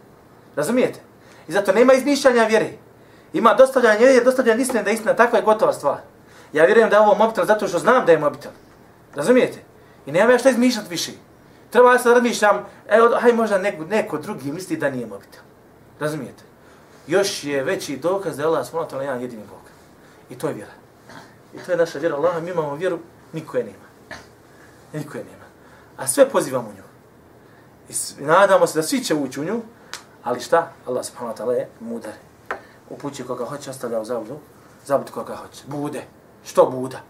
[0.55, 0.99] Razumijete?
[1.47, 2.69] I zato nema izmišljanja vjere.
[3.33, 5.97] Ima dostavljanje vjere, dostavljanje istine da je istina takva je gotova stvar.
[6.53, 8.51] Ja vjerujem da je ovo mobitel zato što znam da je mobitel.
[9.15, 9.59] Razumijete?
[10.05, 11.11] I nemam ja šta izmišljati više.
[11.69, 15.41] Treba ja sad razmišljam, evo, haj možda neko, neko drugi misli da nije mobitel.
[15.99, 16.43] Razumijete?
[17.07, 19.62] Još je veći dokaz da je Allah smolno jedan jedini Bog.
[20.29, 20.71] I to je vjera.
[21.53, 22.99] I to je naša vjera Allaha, mi imamo vjeru,
[23.33, 23.85] niko je nema.
[24.93, 25.45] Niko je nema.
[25.97, 26.83] A sve pozivamo u nju.
[27.89, 29.61] I nadamo se da svi će ući u nju,
[30.23, 30.71] ali šta?
[30.87, 32.13] Allah subhanahu wa ta'ala je mudar.
[32.89, 34.39] Upući koga hoće, ostavlja u zabludu,
[34.85, 35.63] zabud koga hoće.
[35.67, 36.03] Bude.
[36.45, 37.01] Što Buda?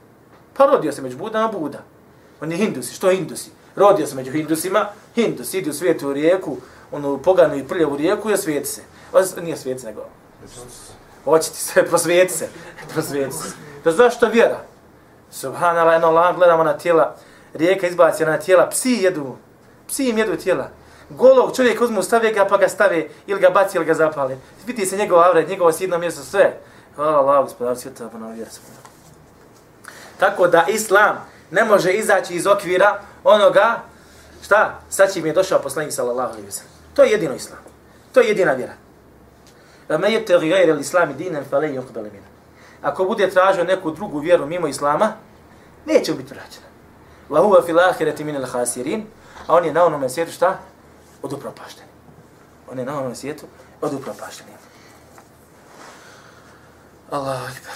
[0.54, 1.84] Pa rodio se među Budama, Buda.
[2.42, 3.52] On je Hindusi, što Hindusi?
[3.76, 6.58] Rodio se među Hindusima, Hindusi, idi u svijetu u rijeku,
[6.92, 8.82] onu poganu i prljavu rijeku i osvijeti se.
[9.14, 10.02] O, nije svijeti nego
[11.24, 12.50] Hoće ti se, prosvijeti se,
[12.94, 13.50] prosvijeti se.
[13.84, 14.60] Da zašto vjera?
[15.32, 17.16] Subhanallah, eno Allah, gledamo na tijela,
[17.54, 19.36] rijeka izbaci na tijela, psi jedu,
[19.88, 20.70] psi im jedu tijela.
[21.10, 24.38] Golog čovjek uzmu, stave ga pa ga stave, ili ga baci, ili ga zapale.
[24.66, 26.58] Vidi se njegov avret, njegovo sidno mjesto, sve.
[26.96, 28.52] Hvala Allah, gospodar svijeta, pa na vjera.
[30.20, 31.18] Tako da Islam
[31.52, 33.80] ne može izaći iz okvira onoga,
[34.44, 36.74] šta, sa čim je došao poslanik sallallahu alaihi wa sallam.
[36.94, 37.60] To je jedino Islam.
[38.14, 38.74] To je jedina vjera.
[39.90, 42.28] Ma yabtaghi ghayra al-islam dinan falan yuqbal minhu.
[42.82, 45.14] Ako bude tražio neku drugu vjeru mimo islama,
[45.86, 46.68] neće mu biti vraćena.
[47.30, 49.04] Wa huwa fil akhirati min al-khasirin.
[49.48, 50.60] A on je na onom svijetu šta?
[51.22, 51.88] Od upropašteni.
[52.72, 53.46] On je na onom svijetu
[53.82, 54.52] od upropašteni.
[57.12, 57.74] Allahu akbar.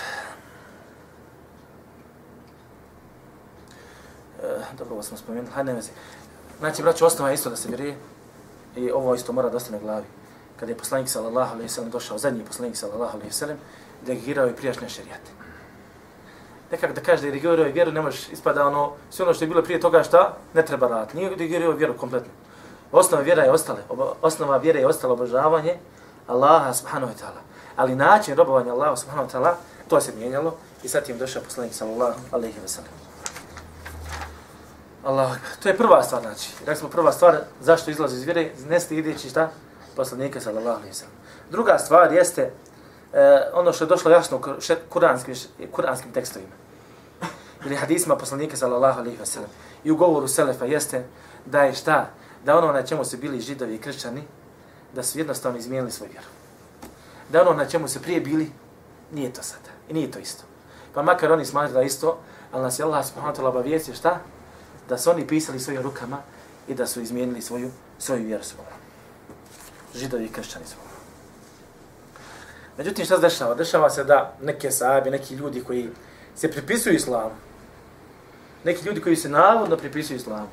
[4.44, 5.52] E, dobro, ovo smo spomenuli.
[5.52, 5.92] Hajde, ne vezi.
[6.60, 7.98] Znači, braću, osnova je isto da se vjeruje.
[8.76, 10.06] I ovo isto mora da ostane u glavi
[10.60, 13.58] kada je poslanik sallallahu alejhi ve sellem došao zadnji poslanik sallallahu alejhi ve sellem
[14.06, 15.32] derogirao i prijašnje šerijate.
[16.72, 19.64] Nekak da kaže je i vjeru ne možeš ispada ono sve ono što je bilo
[19.64, 21.18] prije toga šta ne treba raditi.
[21.18, 22.32] Nije derogirao vjeru kompletno.
[22.92, 23.80] Osnova vjera je ostale,
[24.22, 25.76] osnova vjere je ostalo obožavanje
[26.28, 27.42] Allaha subhanahu wa ta'ala.
[27.76, 29.54] Ali način robovanja Allaha subhanahu wa ta'ala
[29.88, 32.92] to se mijenjalo i sad im došao poslanik sallallahu alejhi ve sellem.
[35.04, 36.50] Allah, to je prva stvar, znači.
[36.60, 39.50] Rekli smo prva stvar, zašto izlazi iz vjere, ne stideći šta?
[39.98, 41.16] Poslanika sallallahu alejhi ve sellem.
[41.52, 42.42] Druga stvar jeste
[43.14, 44.42] e, ono što je došlo jasno u
[44.90, 45.36] kuranskim
[45.72, 46.52] kuranskim tekstovima.
[47.66, 49.50] Ili hadisima poslanika sallallahu alejhi ve sellem.
[49.84, 51.06] I u govoru selefa jeste
[51.46, 52.10] da je šta?
[52.46, 54.24] Da ono na čemu su bili židovi i kršćani,
[54.94, 56.28] da su jednostavno izmijenili svoju vjeru.
[57.30, 58.52] Da ono na čemu su prije bili,
[59.12, 59.70] nije to sada.
[59.90, 60.44] I nije to isto.
[60.94, 62.18] Pa makar oni smatraju da isto,
[62.52, 64.20] ali nas je Allah subhanahu wa ta'ala obavijestio šta?
[64.90, 66.18] Da su oni pisali svojim rukama
[66.68, 68.87] i da su izmijenili svoju, svoju vjeru svoju
[69.96, 70.76] židovi i kršćani su.
[72.78, 73.56] Međutim, šta se dešava?
[73.56, 75.90] Dešava se da neke sahabe, neki ljudi koji
[76.36, 77.36] se pripisuju islamu,
[78.64, 80.48] neki ljudi koji se navodno pripisuju islamu,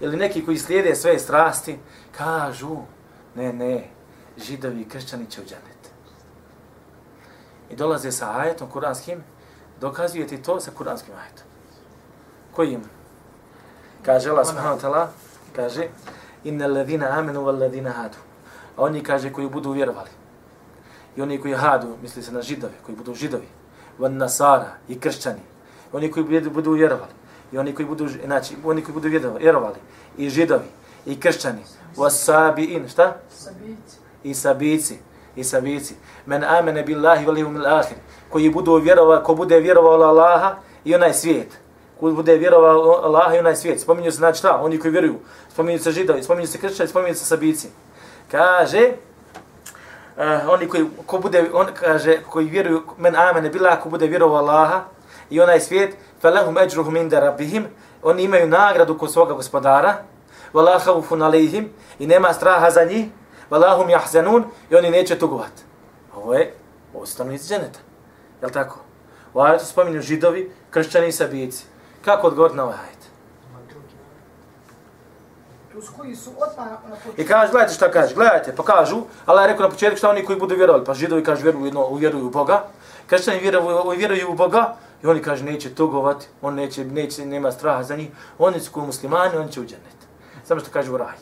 [0.00, 1.78] ili neki koji slijede sve strasti,
[2.16, 2.76] kažu,
[3.34, 3.90] ne, ne,
[4.36, 5.90] židovi i kršćani će u džanet.
[7.70, 9.24] I dolaze sa ajetom kuranskim,
[9.80, 11.44] dokazuje ti to sa kuranskim ajetom.
[12.52, 12.82] Kojim?
[14.02, 15.06] Kaže Allah subhanahu wa ta'ala,
[15.56, 15.88] kaže,
[16.44, 18.27] inna ladhina amenu wal ladhina hadu.
[18.78, 20.10] A oni kaže koji budu vjerovali.
[21.16, 23.48] I oni koji hadu, misli se na židove, koji budu židovi.
[23.98, 25.40] Van nasara i kršćani.
[25.92, 27.10] I oni koji budu, budu vjerovali.
[27.52, 29.76] I oni koji budu, znači, oni koji budu vjerovali.
[30.18, 30.70] I židovi,
[31.06, 31.62] i kršćani.
[31.96, 33.16] Wasabiin, šta?
[33.30, 33.98] Sabici.
[34.22, 34.98] I sabici.
[35.36, 35.94] I sabici.
[36.26, 37.98] Men amene billahi wal yawmil akhir.
[38.30, 41.58] Koji budu vjerovali, ko bude vjerovao Allaha i onaj svijet.
[42.00, 43.80] Ko bude vjerovao Allaha i onaj svijet.
[43.80, 44.60] Spominju se znači šta?
[44.62, 45.18] Oni koji vjeruju.
[45.52, 47.68] Spominju se židovi, spominju se kršćani, spominju se sabici
[48.30, 48.92] kaže
[50.16, 54.38] uh, oni koji ko bude on kaže koji vjeruju men amene bila ko bude vjerovao
[54.38, 54.84] Allaha
[55.30, 57.66] i onaj svijet falahum ajruhum inda rabbihim
[58.02, 59.96] oni imaju nagradu kod svoga gospodara
[60.54, 63.06] wala khawfun alejhim i nema straha za njih
[63.50, 65.62] wala hum yahzanun i oni neće tugovati
[66.16, 66.54] ovo je
[66.94, 67.78] ostanu iz dženeta
[68.42, 68.78] je tako?
[69.34, 71.64] U ajetu spominju židovi kršćani i sabijici.
[72.04, 72.97] kako odgovoriti na ovaj ajet?
[75.82, 77.20] Su koji su odmah na početku.
[77.20, 80.24] I kaže, gledajte šta kaže, gledajte, pa kažu, Allah je rekao na početku šta oni
[80.24, 82.64] koji budu vjerovali, pa židovi kaže vjeruju, jedno, vjeruju u Boga,
[83.06, 87.82] kršćani vjeruju, vjeruju u Boga, i oni kaže neće tugovati, on neće, neće, nema straha
[87.82, 89.98] za njih, oni su koji muslimani, oni će u džennet.
[90.44, 91.16] Samo što kaže u raj.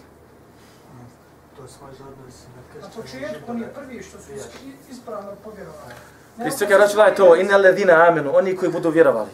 [1.57, 2.35] To je svoj odnos
[2.81, 4.47] na početku oni prvi što su is-
[4.91, 5.95] ispravno povjerovali.
[6.47, 9.31] I sve kaže, gledaj to, inna ledina amenu, oni koji budu vjerovali.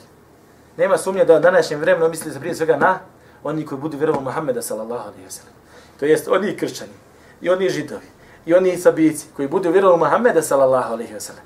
[0.76, 2.98] Nema sumnje da u današnjem vremenu misli se prije svega na
[3.44, 5.54] oni koji budu vjerovali Muhammeda sallallahu alaihi wa sallam.
[6.00, 6.92] To jest oni kršćani,
[7.40, 8.06] i oni židovi,
[8.46, 11.44] i oni sabici koji budu vjerovali Muhammeda sallallahu alaihi wa sallam.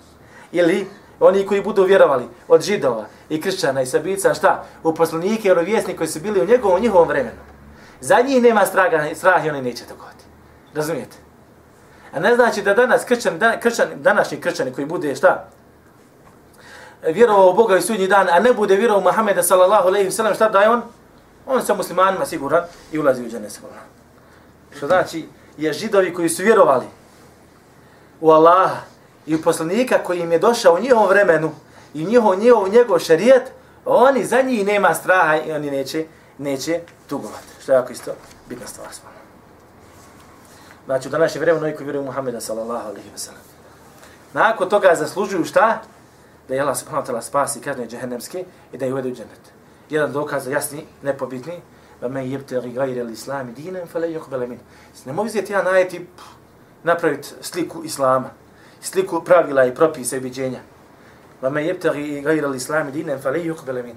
[0.53, 0.87] Ili
[1.21, 4.65] oni koji budu vjerovali od židova i kršćana i sabica, šta?
[4.83, 7.39] U poslanike i vjesni koji su bili u njegovom, njihovom vremenu.
[8.01, 10.25] Za njih nema straga, strah i oni neće dogoditi.
[10.75, 11.17] Razumijete?
[12.13, 15.49] A ne znači da danas kršćan, da, kršćani, današnji kršćani koji bude šta?
[17.03, 20.13] Vjerovao u Boga i sudnji dan, a ne bude vjerovao u Muhammeda sallallahu alaihi wa
[20.13, 20.83] sallam, šta daje on?
[21.47, 23.77] On sa muslimanima siguran i ulazi u džene sigurno.
[24.77, 26.87] Što znači, je židovi koji su vjerovali
[28.21, 28.77] u Allaha
[29.27, 31.51] i u poslanika koji im je došao u njihovom vremenu
[31.95, 33.53] i njihov, njihov, njegov šarijet,
[33.85, 36.07] oni za njih nema straha i oni neće,
[36.39, 37.47] neće tugovati.
[37.63, 38.11] Što je jako isto
[38.49, 38.89] bitna stvar.
[40.87, 43.43] Znači, u današnje vremenu, oni koji vjeruju Muhammeda, sallallahu alaihi wa sallam.
[44.33, 45.83] Nakon toga zaslužuju šta?
[46.49, 49.56] Da je Allah subhanahu wa ta'ala spasi kazne džehennemske i da je uvede u džennet.
[49.91, 51.61] Jedan dokaz jasni, nepobitni,
[52.01, 54.59] da men jebte li gajre li islami dinem, fele yuhbele min.
[55.05, 56.07] Ne mogu izvjeti ja najeti
[56.83, 58.31] napraviti sliku islama,
[58.81, 60.61] sliku pravila i propisa i ubiđenja.
[61.43, 63.97] Va men jebte li gajre li islami dinem, fele yuhbele min.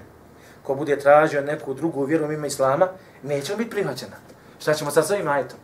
[0.62, 2.88] Ko bude tražio neku drugu vjeru mimo islama,
[3.22, 4.16] neće biti prihvaćena.
[4.58, 5.58] Šta ćemo sad s ovim ajetom?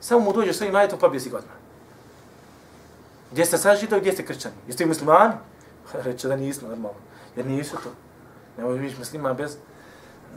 [0.00, 1.52] Samo mu dođe s ovim ajetom, pa bi si godina.
[3.32, 4.54] Gdje ste sad židovi, gdje ste kršćani?
[4.66, 5.34] Jeste i muslimani?
[6.04, 6.98] Reče da nismo normalno.
[7.36, 7.90] Jer nisu to.
[8.58, 9.56] Ne možeš biti muslima bez,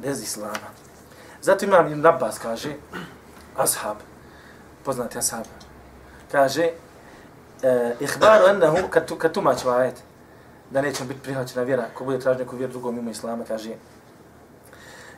[0.02, 0.70] bez islama.
[1.42, 2.74] Zato imam Ibn Abbas, kaže,
[3.58, 3.98] ashab,
[4.86, 5.46] poznati ashab,
[6.32, 6.70] kaže,
[7.64, 10.04] eh, ihbaru ennehu, kad, tu, kad tumač ovaj vajet,
[10.72, 13.70] da neće biti prihvaćena vjera, ko bude tražiti neku vjeru drugom mimo islama, kaže,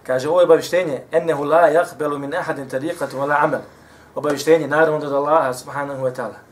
[0.03, 3.61] kaže, ovo je obavištenje, ennehu la jahbelu min ahadin tariqatu wala amal.
[4.15, 6.47] Obavištenje, naravno od Allaha, subhanahu wa ta'ala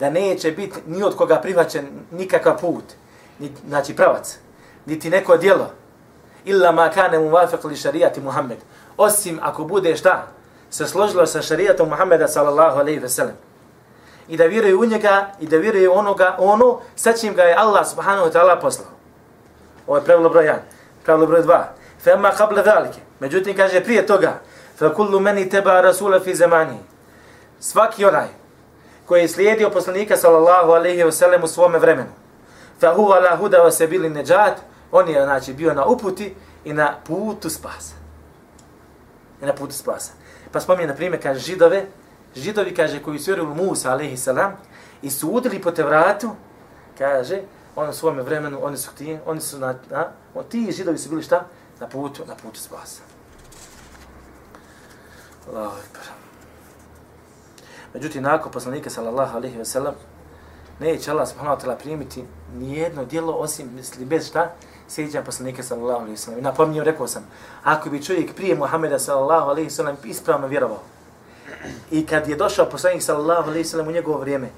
[0.00, 2.84] da neće biti ni od koga prihvaćen nikakav put,
[3.38, 4.38] ni, znači pravac,
[4.86, 5.70] niti neko djelo,
[6.46, 8.58] illa ma kane mu vafiq li šarijati Muhammed,
[8.96, 10.26] osim ako bude šta,
[10.70, 13.36] se složilo sa šarijatom Muhammeda sallallahu alaihi ve sellem.
[14.28, 17.86] I da vjeruje u njega i da vjeruje onoga, ono sa čim ga je Allah
[17.86, 18.88] subhanahu wa ta'ala poslao.
[19.86, 20.56] Ovo je pravilo broj 1.
[21.04, 21.62] Pravilo broj 2.
[22.02, 22.98] Fe ma qabla dhalike.
[23.20, 24.40] Međutim, kaže prije toga,
[24.78, 26.78] fe kullu meni teba rasula fi zemani.
[27.60, 28.28] Svaki onaj
[29.06, 32.10] koji je slijedio poslanika sallallahu alejhi ve sellem u svome vremenu.
[32.80, 34.56] Fa huwa la huda wa sabili najat,
[34.92, 37.94] on je znači bio na uputi i na putu spasa.
[39.42, 40.12] I na putu spasa.
[40.52, 41.86] Pa spominje, na primjer kaže židove,
[42.36, 44.52] židovi kaže koji su vjerovali Musa alaihi salam,
[45.02, 46.30] i su udili po Tevratu,
[46.98, 47.40] kaže
[47.76, 51.22] on u svome vremenu, oni su ti, oni su na, na ti židovi su bili
[51.22, 51.46] šta?
[51.80, 53.02] Na putu, na putu spasa.
[55.48, 56.02] Allahu ekber.
[57.94, 59.94] Međutim, nakon poslanika sallallahu alaihi ve sellem,
[60.80, 64.54] neće Allah subhanahu wa ta'ala primiti nijedno djelo osim misli bez šta?
[64.88, 66.38] Sjeđa poslanika sallallahu alaihi ve sellem.
[66.38, 67.26] I napominjem, rekao sam,
[67.64, 70.80] ako bi čovjek prije Muhammeda sallallahu alaihi ve sellem ispravno vjerovao,
[71.90, 74.48] i kad je došao poslanik sallallahu alaihi ve sellem u njegovo vrijeme,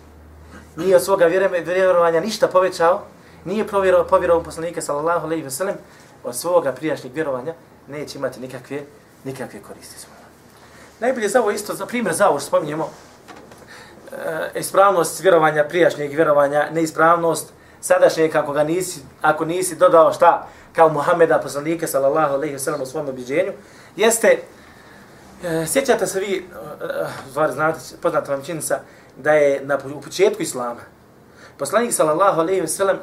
[0.77, 1.27] nije od svoga
[1.65, 3.03] vjerovanja ništa povećao,
[3.45, 5.77] nije provjerovao, povjerovao poslanika sallallahu alaihi ve sellem,
[6.25, 7.55] od svoga prijašnjeg vjerovanja
[7.89, 8.83] neće imati nikakve,
[9.25, 10.07] nikakve koristi.
[11.01, 12.91] Najbolje za ovo isto, za primjer za ovo što spominjemo,
[14.13, 20.89] e, ispravnost vjerovanja prijašnjeg vjerovanja, neispravnost sadašnje kako ga nisi, ako nisi dodao šta kao
[20.89, 23.53] Muhameda poslanika sallallahu alejhi ve sellem u svom obiđenju,
[23.97, 24.39] jeste
[25.45, 26.47] e, sjećate se vi
[27.37, 28.81] e, e znate poznata vam činjenica
[29.17, 30.81] da je na u početku islama
[31.59, 32.99] poslanik sallallahu alejhi ve sellem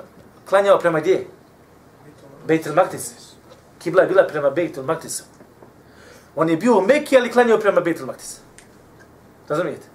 [0.49, 1.27] klanjao prema gdje?
[2.47, 3.11] Beitul Maqdis.
[3.79, 5.23] Kibla je bila prema Beitul Maqdisu.
[6.35, 8.37] On je bio u Mekki, ali klanjao prema Beitul Maqdis.
[9.49, 9.87] Razumijete?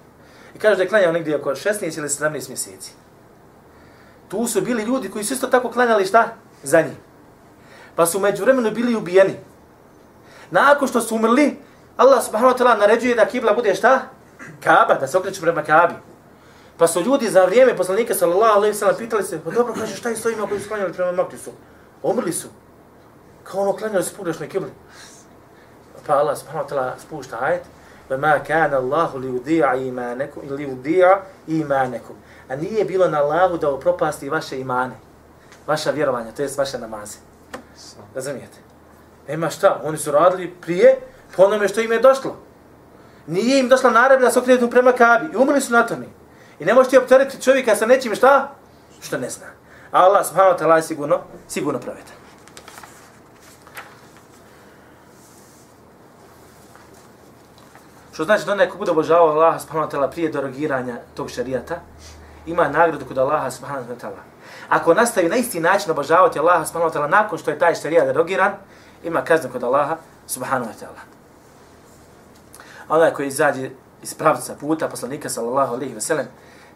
[0.55, 2.93] I kaže da je klanjao negdje oko 16 ili 17 mjeseci
[4.31, 6.29] tu su bili ljudi koji su isto tako klanjali šta?
[6.62, 6.97] Za njih.
[7.97, 9.37] Pa su među vremenu bili ubijeni.
[10.51, 11.59] Nakon što su umrli,
[11.97, 14.03] Allah subhanahu wa ta'ala naređuje da kibla bude šta?
[14.64, 15.95] Kaba, da se okreću prema Kabi.
[16.77, 20.09] Pa su ljudi za vrijeme poslanika sallallahu alaihi sallam pitali se, pa dobro, kaže, šta
[20.09, 21.51] je s ovima koji su klanjali prema Maktisu?
[22.03, 22.49] Umrli su.
[23.45, 24.71] Kao ono, klanjali su pogrešne kibli.
[26.07, 27.62] Pa Allah subhanahu wa ta'ala spušta ajet,
[28.11, 32.14] وَمَا kana Allahu لِيُدِيعَ إِمَانَكُمْ إِلِيُدِيعَ إِمَانَكُمْ
[32.51, 34.95] a nije bilo na Allahu da upropasti vaše imane,
[35.67, 37.19] vaša vjerovanja, to jest vaše namaze.
[38.15, 38.59] Razumijete?
[39.29, 40.99] Nema šta, oni su radili prije
[41.37, 42.37] po onome što im je došlo.
[43.27, 46.07] Nije im došla naredba da se okrenutu prema Kabi i umrli su na tome.
[46.59, 48.55] I ne možete opteriti čovjeka sa nečim šta?
[49.01, 49.47] Što ne zna.
[49.93, 52.21] A Allah subhanahu wa ta'ala je sigurno, sigurno pravedan.
[58.13, 61.81] Što znači da onaj ko bude obožavao Allaha subhanahu wa ta'ala prije derogiranja tog šarijata,
[62.46, 64.22] ima nagradu kod Allaha subhanahu wa ta'ala.
[64.68, 68.05] Ako nastavi na isti način obožavati Allaha subhanahu wa ta'ala nakon što je taj šarija
[68.05, 68.53] derogiran,
[69.05, 71.03] ima kaznu kod Allaha subhanahu wa ta'ala.
[72.88, 73.70] A onaj koji izađe
[74.03, 76.26] iz pravca puta poslanika sallallahu alaihi wa sallam,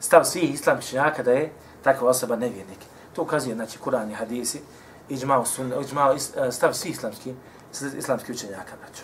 [0.01, 2.79] stav svih islamskih činjaka da je takva osoba nevjernik.
[3.13, 4.61] To ukazuje, znači, Kur'an i hadisi,
[5.09, 7.35] iđmao sunna, iđmao e, stav svih islamskih,
[7.99, 9.03] islamskih učenjaka, braćo.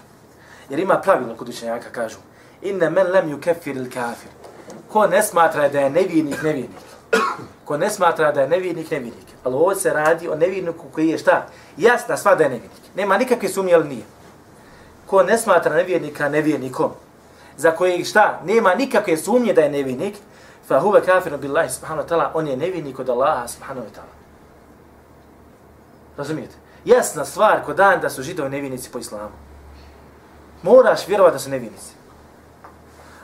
[0.68, 2.18] Jer ima pravilo kod učenjaka, kažu,
[2.62, 4.30] inne men lem ju kefir il kafir.
[4.92, 6.81] Ko ne smatra da je nevjernik, nevjernik.
[7.64, 9.26] Ko ne smatra da je nevjernik, nevjernik.
[9.44, 11.46] Ali ovo se radi o nevjerniku koji je šta?
[11.76, 12.83] Jasna sva da je nevjernik.
[12.94, 14.03] Nema nikakve sumnje, ali nije.
[15.07, 16.90] Ko ne smatra nevjernika, nevjernikom.
[17.57, 18.40] Za koji šta?
[18.44, 20.16] Nema nikakve sumnje da je nevjernik.
[20.68, 22.31] Fa huve kafiru billahi subhanahu wa ta'ala.
[22.35, 24.14] On je nevjernik od Allaha subhanahu wa ta'ala.
[26.16, 26.55] Razumijete?
[26.85, 29.35] Jasna stvar ko dan da su židovi nevjernici po islamu.
[30.62, 31.99] Moraš vjerovati da su nevjernici.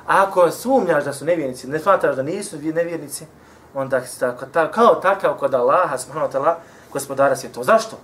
[0.06, 3.26] A ako sumnjaš da su nevjernici, ne smatraš da nisu nevjernici,
[3.74, 6.54] onda si tako, ta, kao takav kod Allaha, subhanahu wa ta'ala,
[6.92, 7.64] gospodara svjetova.
[7.64, 7.96] Zašto?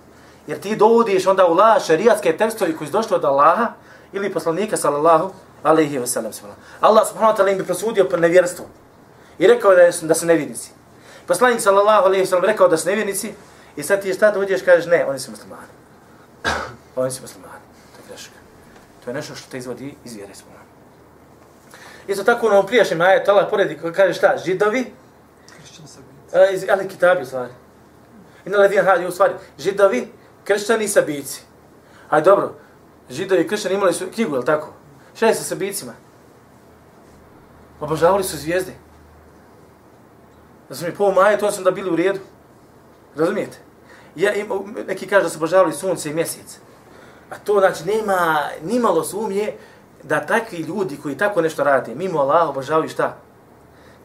[0.46, 3.66] Jer ti dovodiš onda u laž šerijatske tekstovi koji su došli od Allaha
[4.12, 5.30] ili poslanika sallallahu
[5.62, 6.32] alaihi wa sallam.
[6.80, 8.64] Allah subhanahu wa ta'ala im bi prosudio po nevjerstvu.
[9.38, 10.70] I rekao da, su, da su nevjernici.
[11.26, 13.34] Poslanik sallallahu alaihi wa sallam rekao da su nevjernici
[13.76, 15.72] i sad ti šta dođeš kažeš ne, oni su muslimani.
[16.96, 17.62] oni su muslimani.
[17.96, 18.34] To je greška.
[19.04, 20.61] To je nešto što te izvodi iz vjere smo.
[22.08, 24.92] Isto tako u onom prijašnjem ajetu Allah poredi kaže šta, židovi,
[26.32, 27.52] uh, ali kitabi u stvari.
[28.46, 30.08] I na ledin hadi u stvari, židovi,
[30.44, 31.42] kršćani i sabici.
[32.10, 32.54] Aj dobro,
[33.10, 34.72] židovi i kršćani imali su knjigu, je tako?
[35.14, 35.92] Šta je sa sabicima?
[37.80, 38.72] Obožavali su zvijezde.
[40.68, 42.20] Razumijete, po ovom ajetu on sam da bili u redu.
[43.16, 43.58] Razumijete?
[44.16, 44.48] Ja, im,
[44.86, 46.58] neki kaže da su obožavali sunce i mjesec.
[47.30, 49.52] A to znači nema nimalo sumnje
[50.02, 53.16] da takvi ljudi koji tako nešto rade, mimo Allaha obožavaju šta?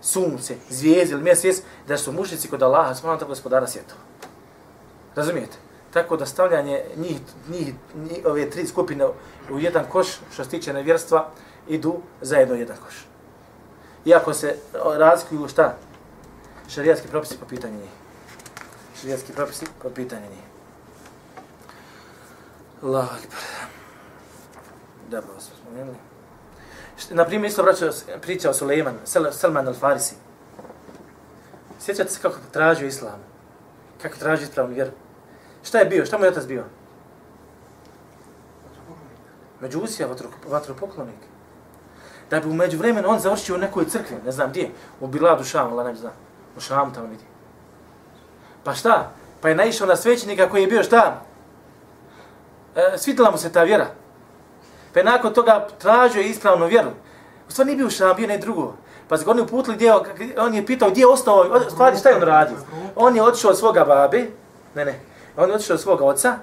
[0.01, 4.01] Sunce, zvijezde ili mjesec, da su mušnici kod Allaha, smano tako gospodara svjetova.
[5.15, 5.57] Razumijete?
[5.93, 7.17] Tako da stavljanje njih,
[7.49, 9.07] njih, njih, ove tri skupine
[9.51, 11.29] u jedan koš, što se tiče nevjerstva,
[11.67, 13.05] idu zajedno u jedan koš.
[14.05, 14.55] Iako se
[14.97, 15.75] razlikuju šta?
[16.69, 17.89] Šarijatski propisi po pitanju njih.
[18.99, 20.43] Šarijatski propisi po pitanju njih.
[22.83, 23.56] Allahu akbar.
[25.07, 25.97] Dobro, smo spomenuli.
[27.09, 27.89] Na primjer, isto vraćao
[28.21, 28.95] priča o Suleiman,
[29.31, 30.13] Salman al-Farisi.
[31.79, 33.19] Sjećate se kako tražio islam?
[34.01, 34.91] Kako tražio ispravnu vjeru?
[35.63, 36.05] Šta je bio?
[36.05, 36.63] Šta mu je otac bio?
[39.61, 40.07] Međusija,
[40.47, 41.19] vatropoklonik.
[42.29, 45.83] Da bi umeđu vremenu on završio u nekoj crkvi, ne znam gdje, u Biladu Šamu,
[45.83, 46.13] ne znam,
[46.57, 47.23] u Šamu tamo vidi.
[48.63, 49.11] Pa šta?
[49.41, 51.21] Pa je naišao na svećenika koji je bio šta?
[52.75, 53.87] E, svitila mu se ta vjera.
[54.97, 56.89] Pa je nakon toga tražio ispravnu vjeru.
[57.47, 58.73] U stvari nije bio šam, bio ne drugo.
[59.07, 59.93] Pa se oni uputili gdje,
[60.37, 62.57] on je pitao gdje je ostao, stvari šta je on radio?
[62.95, 64.25] On je otišao od svoga babe,
[64.75, 64.99] ne ne,
[65.37, 66.35] on je otišao od svoga oca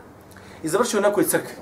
[0.62, 1.54] i završio u nekoj crkvi.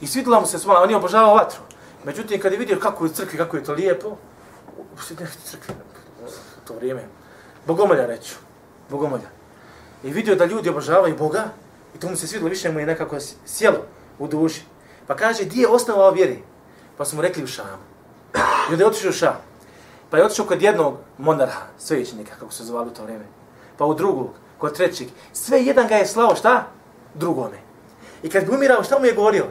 [0.00, 1.60] I svidila mu se smola, on je obožavao vatru.
[2.04, 4.08] Međutim, kad je vidio kako je crkvi, kako je to lijepo,
[4.78, 4.98] u
[5.44, 5.74] crkvi,
[6.66, 7.04] to vrijeme,
[7.66, 8.34] bogomolja reću,
[8.90, 9.30] bogomolja.
[10.02, 11.44] I vidio da ljudi obožavaju Boga,
[11.94, 13.78] i to mu se svidilo, više mu je nekako sjelo
[14.18, 14.75] u duši.
[15.06, 16.42] Pa kaže, gdje je osnovao vjeri?
[16.96, 17.82] Pa su mu rekli u Šamu.
[18.70, 19.36] I onda je otišao u Šam.
[20.10, 23.24] Pa je otišao kod jednog monarha, svećenika, kako se zvali u to vrijeme.
[23.78, 25.08] Pa u drugog, kod trećeg.
[25.32, 26.66] Sve jedan ga je slao, šta?
[27.14, 27.58] Drugome.
[28.22, 29.46] I kad bi umirao, šta mu je govorio?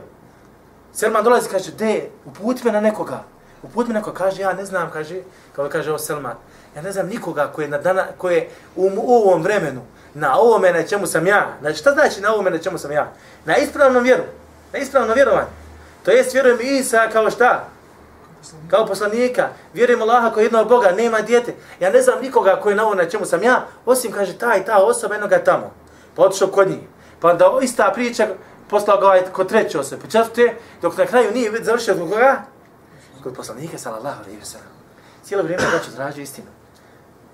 [0.94, 3.24] Selman dolazi i kaže, de, uputi me na nekoga.
[3.64, 4.18] Uputi me na nekoga.
[4.18, 5.22] Kaže, ja ne znam, kaže,
[5.56, 6.36] kao kaže ovo Selman.
[6.76, 9.82] Ja ne znam nikoga koji je, na dana, koji je u, u ovom vremenu,
[10.14, 11.58] na ovome na čemu sam ja.
[11.62, 13.12] Znači, šta znači na ovome na čemu sam ja?
[13.46, 14.24] Na ispravnom vjeru.
[14.74, 15.48] Na ispravno vjerovanje.
[16.04, 17.68] To jest, vjerujem Isa kao šta?
[18.70, 19.50] Kao poslanika.
[19.74, 21.56] Vjerujem Allaha kao jednog Boga, nema djete.
[21.80, 24.66] Ja ne znam nikoga koji je na ovome na čemu sam ja, osim, kaže, taj,
[24.66, 25.72] ta osoba jednoga tamo.
[26.16, 26.80] Pa otišao kod njih.
[27.20, 28.28] Pa da ista priča,
[28.70, 32.10] poslao ga ovaj kod treće osobe, pa četvrte, dok na kraju nije već završio kod
[32.10, 32.42] koga?
[33.24, 34.68] Kod poslanika, sallallahu alaihi wa sallam.
[35.24, 36.48] Cijelo vrijeme da ću traži istinu.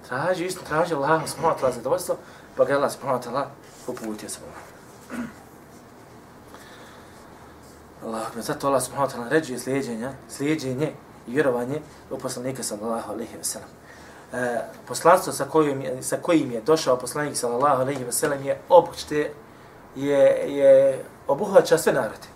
[0.08, 2.16] Traži istinu, traži Allah, subhanahu wa ta'ala zadovoljstvo,
[2.58, 3.46] pa ga Allah, subhanahu wa ta'ala,
[3.88, 4.40] uputio se
[8.06, 8.22] Allah.
[8.22, 10.92] Allah, zato Allah, subhanahu wa ta'ala, ređuje slijedjenja, slijedjenje
[11.28, 13.70] i vjerovanje u poslanika, sallallahu alaihi wa sallam.
[14.34, 19.32] E, poslanstvo sa kojim, sa kojim je došao poslanik, sallallahu alaihi wa sallam, je opšte
[19.96, 20.20] je,
[20.56, 22.28] je obuhvaća sve narode.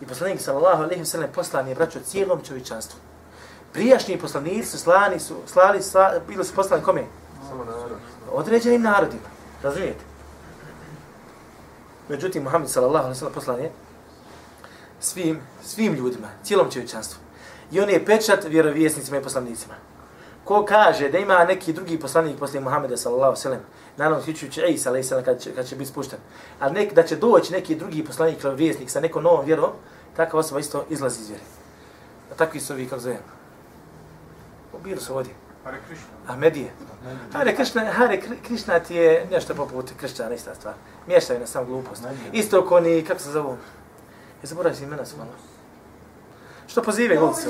[0.00, 2.98] I poslanik sallallahu alejhi ve sellem poslan je braćo cijelom čovječanstvu.
[3.72, 7.04] Prijašnji poslanici su slani su slali sla, bili su poslani kome?
[7.48, 7.98] Samo narod.
[8.32, 9.28] Određenim narodima.
[9.62, 10.04] Razumijete?
[12.08, 13.70] Međutim Muhammed sallallahu alejhi ve sellem poslan je
[15.04, 17.20] svim svim ljudima, cijelom čovječanstvu.
[17.72, 19.74] I on je pečat vjerovjesnicima i poslanicima.
[20.44, 23.60] Ko kaže da ima neki drugi poslanik posle Muhameda sallallahu alejhi ve sellem,
[23.96, 26.18] naravno uključujući Isa alejhi selam kad će, kad će biti spušten.
[26.60, 29.70] A nek da će doći neki drugi poslanik ili vjesnik sa nekom novom vjerom,
[30.16, 31.44] takva osoba isto izlazi iz vjere.
[32.32, 33.18] A takvi su ovi, kako zovem?
[34.84, 35.32] Bili su ovdje.
[35.64, 36.06] Hare Krishna.
[36.26, 36.70] Ahmedije.
[37.32, 40.74] Hare Krishna, Hare Krishna ti je nešto poput kršćana, ista stvar.
[41.06, 42.02] Miješaju na sam glupost.
[42.32, 43.56] Isto ko ni, kako se zovu?
[44.44, 45.32] Je zaboravio si imena svojno.
[46.66, 47.46] Što pozive glupost?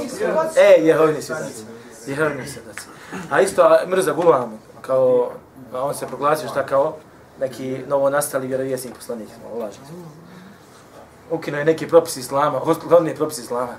[0.57, 1.65] E, Jehovini svjetaci.
[2.07, 2.87] Jehovini svjetaci.
[3.31, 5.33] A isto Mrza Gulam, kao
[5.73, 6.97] on se proglasio šta kao
[7.41, 9.29] neki novo nastali vjerovjesnik poslanik,
[9.61, 9.85] lažno.
[11.31, 13.75] Ukino je neki propis islama, glavni propis islama.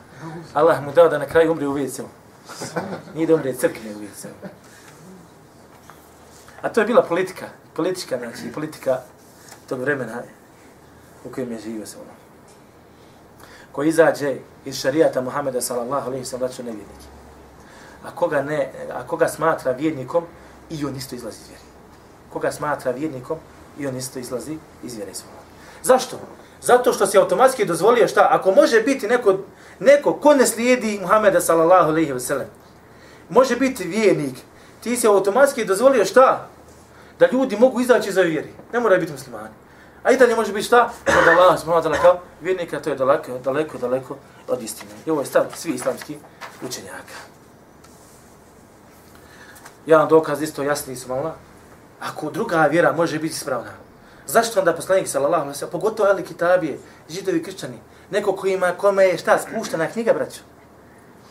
[0.53, 2.05] Allah mu dao da na kraju umri u viceu.
[3.13, 4.31] Nije da umri crkne u viceu.
[6.61, 8.99] A to je bila politika, politička, znači politika
[9.69, 10.21] tog vremena.
[11.25, 12.14] u kojem je živio se ono.
[13.75, 17.01] Ko izađe iz šarijata Muhameda sallallahu alaihi sallam braćo nevjernik.
[18.03, 20.23] A koga, ne, a koga smatra vjernikom
[20.69, 21.63] i on isto izlazi iz vjere.
[22.33, 23.37] Koga smatra vjernikom
[23.79, 25.37] i on isto izlazi iz vjere svoga.
[25.83, 26.19] Zašto?
[26.61, 28.27] Zato što se automatski dozvolio šta?
[28.31, 29.37] Ako može biti neko,
[29.79, 32.47] neko ko ne slijedi Muhameda sallallahu alaihi wa sallam,
[33.29, 34.37] može biti vjernik,
[34.83, 36.47] ti se automatski dozvolio šta?
[37.19, 38.53] Da ljudi mogu izaći za vjeri.
[38.73, 39.64] Ne moraju biti muslimani.
[40.05, 40.89] A i dalje može biti šta?
[41.07, 44.91] Od Allah, smo da kao vjernika, to je daleko, daleko, daleko od istine.
[45.05, 46.17] I ovo je stav svi islamski
[46.61, 47.17] učenjaka.
[49.85, 51.33] Jedan dokaz isto jasni su malo.
[51.99, 53.71] Ako druga vjera može biti ispravna,
[54.27, 56.79] zašto onda poslanik sallallahu alejhi ve sellem, pogotovo ali kitabije,
[57.09, 57.79] židovi kršćani,
[58.11, 60.41] neko ko ima kome je šta spuštena knjiga braćo.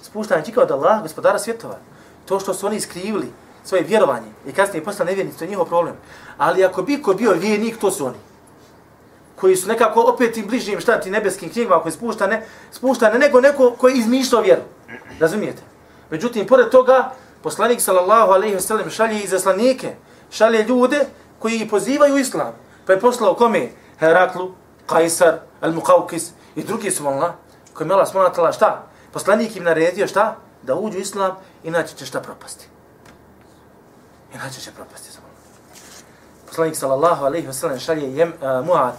[0.03, 1.79] Spuštena knjiga od Allaha, gospodara svjetova.
[2.27, 3.33] To što su oni iskrivili
[3.65, 5.95] svoje vjerovanje i kasnije postali nevjernici, to je njihov problem.
[6.39, 8.34] Ali ako bi ko bio vjernik, to su oni
[9.45, 13.75] koji su nekako opet im bližnjim šta ti nebeskim knjigama koji spuštane, spuštane nego neko
[13.79, 14.63] koji izmišljao vjeru.
[15.21, 15.63] Razumijete?
[16.11, 19.95] Međutim, pored toga, poslanik sallallahu alejhi ve sellem šalje izaslanike,
[20.31, 21.07] šalje ljude
[21.39, 22.55] koji ih pozivaju u islam.
[22.87, 23.69] Pa je poslao kome?
[23.99, 24.55] Heraklu,
[24.87, 27.33] Kajsar, Al-Muqawqis i drugi su Allah,
[27.75, 28.87] koji je Allah smonatala šta?
[29.13, 30.37] Poslanik im naredio šta?
[30.63, 32.69] Da uđu u islam, inače će šta propasti.
[34.35, 35.19] Inače će propasti.
[36.47, 38.95] Poslanik sallallahu alejhi ve sellem šalje jem, uh, Muad,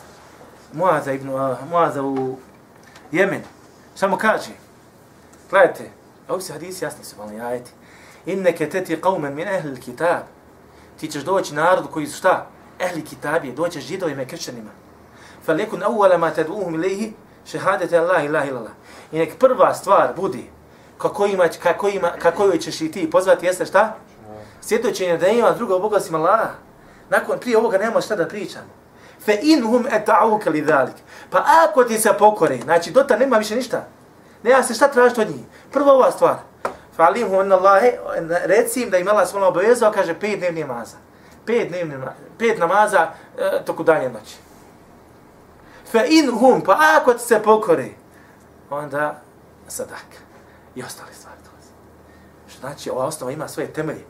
[0.76, 1.30] Muaza ibn
[1.70, 2.38] Muaza u
[3.12, 3.42] Jemen.
[3.96, 4.52] Samo kaže,
[5.50, 5.90] gledajte,
[6.30, 7.72] ovi se hadisi jasni su, ali ajeti.
[8.26, 10.22] Inneke teti qawmen min ehli kitab.
[11.00, 12.48] Ti ćeš doći narodu koji su šta?
[12.80, 14.70] Ehli kitabije, doćeš židovima i kršćanima.
[15.46, 17.12] Falekun awwala ma tad'uhum ilayhi
[17.46, 18.74] shahadatu la ilaha illallah.
[19.12, 20.50] I nek prva stvar budi
[20.98, 23.96] kako ima kako ima kako ćeš i ti pozvati jeste šta?
[24.62, 26.50] Svjedočenje da ima drugog boga osim Allaha.
[27.10, 28.85] Nakon prije ovoga nema šta da pričamo
[29.26, 30.96] fe inhum eta'uke li dhalik.
[31.30, 33.88] Pa ako ti se pokore, znači dota nema više ništa,
[34.44, 35.46] nema se šta tražiti od njih.
[35.72, 36.36] Prva ova stvar,
[36.96, 37.92] falim hu anna Allahe,
[38.46, 40.98] reci im da im Allah svojno obavezao, kaže pet dnevni namaza.
[41.46, 41.96] Pet dnevni
[42.38, 44.38] pet namaza e, toku danje noći.
[45.92, 47.90] Fe inhum, pa ako ti se pokore,
[48.70, 49.22] onda
[49.68, 50.06] sadak.
[50.76, 51.72] I ostale stvari dolaze.
[52.48, 54.06] Što znači, ova osnova ima svoje temelje.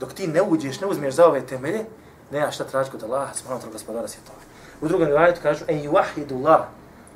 [0.00, 1.84] Dok ti ne uđeš, ne uzmeš za ove temelje,
[2.30, 4.38] nema šta tražiti kod Allaha, smanotnog gospodara svjetova.
[4.80, 6.66] U drugom rivajetu kažu en yuwahidu Allah.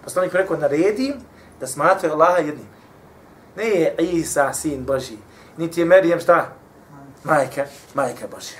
[0.04, 1.14] Poslanik rekao naredi
[1.60, 2.66] da smatraju Allaha jednim.
[3.56, 5.16] Ne je Isa sin Boži,
[5.56, 6.46] niti je Merijem šta?
[7.24, 8.58] Majka, majka Božja.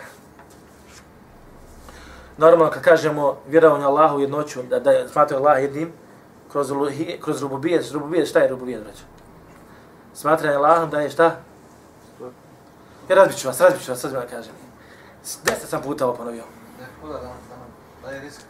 [2.39, 5.93] Normalno kad kažemo vjerovanje Allahu jednoću, da, da smatraju Allaha jednim,
[6.53, 6.73] kroz,
[7.21, 9.03] kroz rububijet, rububijet, šta je rububijet, braćo?
[10.15, 11.37] Smatranje Allahom da je šta?
[13.09, 14.60] Ja razbit ću vas, razbit ću vas, sad da kažem.
[15.45, 16.45] Deset sam puta ovo ponovio.
[16.81, 17.33] Ne, kuda da, da,
[18.03, 18.41] da je risk.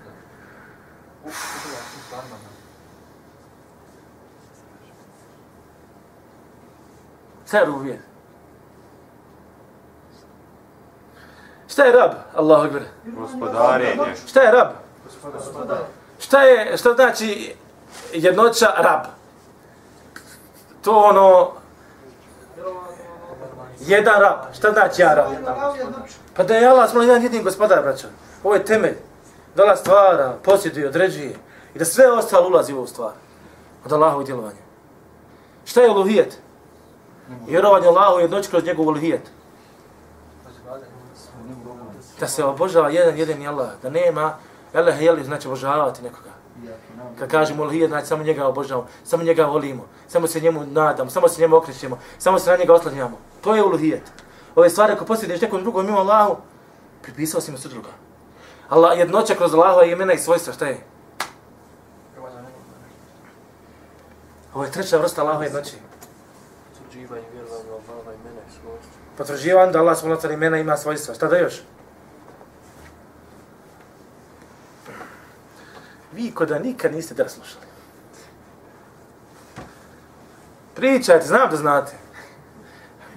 [7.46, 8.02] Šta je rububije?
[11.68, 12.10] Šta je rab?
[12.34, 12.82] Allahu akbar.
[13.04, 14.16] Gospodarenje.
[14.26, 14.68] Šta je rab?
[16.18, 17.54] Šta je, šta znači
[18.12, 19.00] jednoća rab?
[20.82, 21.52] To ono,
[23.90, 24.54] jedan rab.
[24.54, 25.26] Šta znači ja rab?
[26.36, 28.06] Pa da je Allah smo jedan jedin gospodar, braćo.
[28.44, 28.96] Ovo je temelj
[29.54, 31.34] da Allah stvara, posjeduje, određuje
[31.74, 33.12] i da sve ostalo ulazi u ovu stvar
[33.84, 34.62] od Allahovi djelovanja.
[35.64, 36.38] Šta je uluhijet?
[37.48, 39.22] Vjerovanje Allahu je jednoć kroz njegov uluhijet.
[42.20, 43.68] Da se obožava jedan, jedini Allah.
[43.82, 44.34] Da nema,
[44.74, 46.30] Allah je znači obožavati nekoga.
[47.18, 51.28] Kad kažemo uluhijet, znači samo njega obožavamo, samo njega volimo, samo se njemu nadamo, samo
[51.28, 53.18] se njemu okrećemo, samo se na njega oslanjamo.
[53.40, 54.02] To je uluhijet.
[54.54, 56.36] Ove stvari ako posjediš nekom drugom mimo Allahu,
[57.02, 57.88] pripisao si mu sve druga.
[58.68, 60.80] Allah jednoća kroz Allahova imena i svojstva, šta je?
[64.54, 65.76] Ovo je treća vrsta Allahova jednoće.
[66.72, 68.92] Potvrđivanje vjerovanja Allahova imena i svojstva.
[69.16, 71.14] Potvrđivanje da Allah svojstva imena ima svojstva.
[71.14, 71.62] Šta da još?
[76.12, 77.64] Vi ko da nikad niste da slušali.
[80.74, 81.92] Pričajte, znam da znate.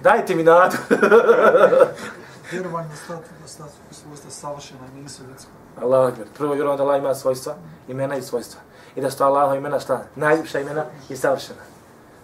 [0.02, 0.76] Dajte mi nadu.
[2.52, 5.50] Vjerovanje da stati da stati svojstva savršena i nisu ljudska.
[5.82, 6.26] Allah akbar.
[6.38, 7.54] Prvo vjerujem da Allah ima svojstva,
[7.88, 8.60] imena i svojstva.
[8.96, 10.02] I da su Allahova imena šta?
[10.16, 11.60] Najljepša imena i savršena.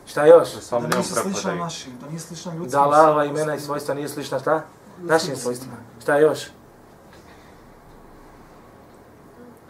[0.07, 0.55] Šta još?
[0.55, 2.71] Da samo Da nisu slična našim, da nije slična ljudskim.
[2.71, 4.62] Da Allahova imena i svojstva nije slična šta?
[4.99, 5.77] Našim svojstvima.
[6.03, 6.39] Šta još?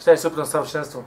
[0.01, 1.05] Šta je suprotno savršenstvu?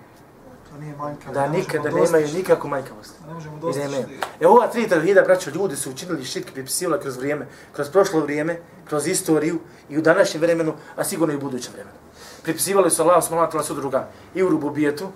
[0.72, 0.96] Da nije.
[1.34, 3.14] Da nikada nemaju nikakvu manjkavost.
[3.28, 4.20] Ne možemo I dostići.
[4.40, 8.60] E ova tri tevhida, braćo, ljudi su učinili širk pripisivali kroz vrijeme, kroz prošlo vrijeme,
[8.86, 11.98] kroz istoriju i u današnjem vremenu, a sigurno i u budućem vremenu.
[12.44, 15.08] Pripisivali su Allah, smo Allah, su druga i u rububijetu,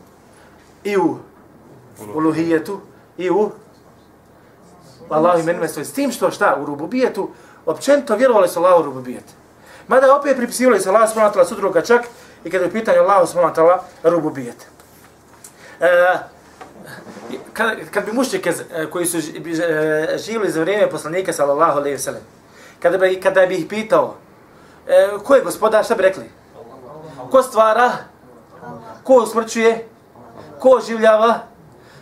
[0.84, 1.18] i u
[2.14, 2.80] uluhijetu
[3.18, 3.52] i u
[5.10, 5.86] Allahu imenima svoj.
[5.86, 7.30] S tim što šta, u rububijetu,
[7.66, 9.24] općenito vjerovali su Allahu rububijet.
[9.88, 12.02] Mada opet pripisivali se Allahu subhanahu wa ta'ala sudruga čak
[12.44, 14.68] i kada je u pitanju Allahu subhanahu wa ta'ala rububijet.
[15.80, 16.18] E,
[17.54, 21.96] kad, kad bi mušćike e, koji su ži- e, živjeli za vrijeme poslanika sallallahu alejhi
[21.96, 22.22] ve sellem
[22.80, 24.16] kada bi kada bi ih pitao
[24.88, 26.30] e, ko je gospodar šta bi rekli?
[27.32, 27.92] Ko stvara?
[29.04, 29.88] Ko usmrćuje?
[30.60, 31.40] Ko oživljava?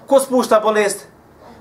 [0.08, 1.08] Ko spušta bolest?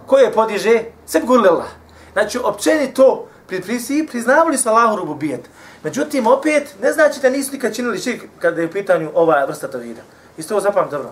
[0.07, 0.83] Ko je podiže?
[1.07, 1.67] Sve bi govorili Allah.
[2.13, 5.51] Znači općenito pri pri, priznavali su Allahu rububijet
[5.85, 9.69] međutim opet ne znači da nisu nikad činili širk kada je u pitanju ova vrsta
[9.69, 10.03] tovida.
[10.37, 11.11] isto ovo zapam dobro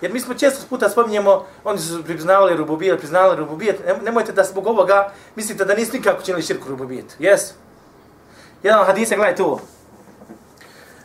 [0.00, 3.80] Jer mi smo često puta spominjemo, oni su priznavali rububijet, priznavali rububijet.
[4.02, 7.16] Nemojte da zbog ovoga mislite da nisu nikako činili širku rububijet.
[7.18, 7.54] Jesu.
[8.62, 9.60] Jedan od hadisa, gledajte ovo.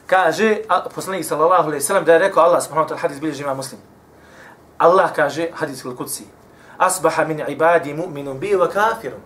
[0.07, 3.43] Kaže, a, poslanik sallallahu alaihi sallam, da je rekao Allah subhanahu wa ta'ala hadis bilježi
[3.43, 3.81] ima muslim.
[4.77, 6.23] Allah kaže, hadis il kudsi,
[6.77, 9.21] asbaha min ibadi mu'minun bi wa kafirun.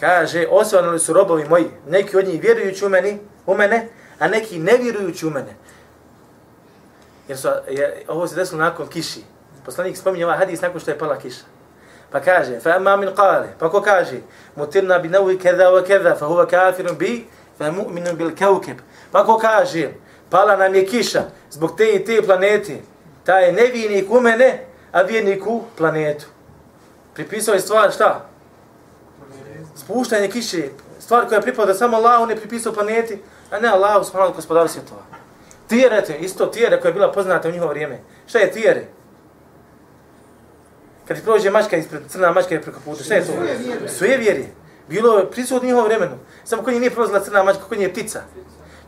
[0.00, 3.88] Kaže, osvanuli su robovi moji, neki od njih vjerujući u, meni, u mene,
[4.18, 5.54] a neki ne vjerujući u mene.
[7.28, 9.20] Jer su, je, ovo se desilo nakon kiši.
[9.64, 11.44] Poslanik spominje ovaj hadis nakon što je pala kiša.
[12.10, 14.20] Pa kaže, fa amma min qale, pa ko kaže,
[14.56, 17.26] mutirna bi nawi kaza wa kaza, fa huwa kafirun bi,
[17.58, 18.76] fa mu'minun bil kaukeb.
[19.12, 19.90] Pa ko kaže,
[20.30, 22.78] pala nam je kiša zbog te i te planete,
[23.24, 26.26] taj je nevijenik u mene, a vjernik u planetu.
[27.14, 28.28] Pripisao je stvar šta?
[29.86, 30.68] Spuštanje kiše,
[30.98, 33.18] stvar koja pripada samo Allahu, ne pripisao planeti,
[33.50, 35.02] a ne Allahu, subhanahu gospodaru svjetova.
[35.68, 37.98] Tijere, isto tijere koja je bila poznata u njihovo vrijeme.
[38.26, 38.84] Šta je tijere?
[41.08, 43.32] Kad prođe mačka ispred, crna mačka je preko puta, šta je to?
[43.88, 44.48] Sve vjeri.
[44.88, 46.18] Bilo je prisutno u njihovom vremenu.
[46.44, 48.20] Samo kod njih nije prolazila crna mačka, kod njih je ptica.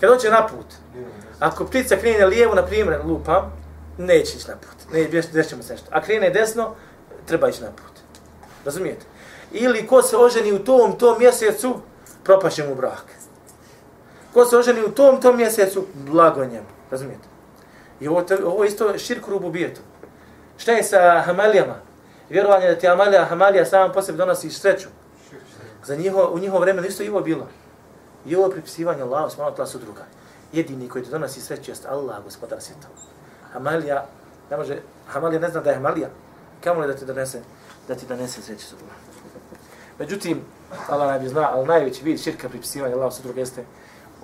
[0.01, 0.67] Kad hoće na put,
[1.39, 3.53] ako ptica krene lijevo, na primjer, lupam,
[3.99, 4.93] neće ići na put.
[4.93, 5.23] Ne,
[5.57, 5.87] mu se nešto.
[5.91, 6.75] A krene desno,
[7.27, 8.01] treba ići na put.
[8.65, 9.07] Razumijete?
[9.53, 11.81] Ili ko se oženi u tom, tom mjesecu,
[12.25, 13.05] propaše mu brak.
[14.35, 16.67] Ko se oženi u tom, tom mjesecu, blago njemu.
[16.91, 17.29] Razumijete?
[18.01, 19.81] I ovo, ovo isto širk rububijetu.
[20.59, 21.75] Šta je sa hamalijama?
[22.31, 24.89] Vjerovanje da ti hamalija, hamalija sama po sebi donosi sreću.
[25.85, 27.47] Za njiho, u njihovo vremenu isto i ovo bilo.
[28.27, 30.05] I ovo pripisivanje Allahu subhanahu wa ta'ala su druga.
[30.53, 32.95] Jedini koji ti donosi sreću jest Allah, gospodar svjetova.
[33.53, 34.07] Hamalija,
[34.51, 36.09] ne može, Hamalija ne zna da je Hamalija.
[36.65, 37.43] Kamo li da ti donese,
[37.89, 38.77] da ti donese sreću sa
[39.99, 40.41] Međutim,
[40.89, 43.65] Allah najbolje zna, ali najveći vid širka pripisivanja Allahu sa druge jeste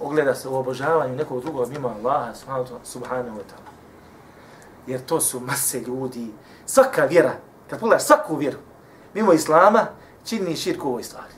[0.00, 3.70] ogleda se u obožavanju nekog drugog mimo Allaha subhanahu wa- subhanahu wa ta'ala.
[4.86, 6.32] Jer to su mase ljudi,
[6.66, 7.32] svaka vjera,
[7.70, 8.58] kad pogledaš svaku vjeru,
[9.14, 9.86] mimo Islama,
[10.24, 11.34] čini širku u ovoj stvari.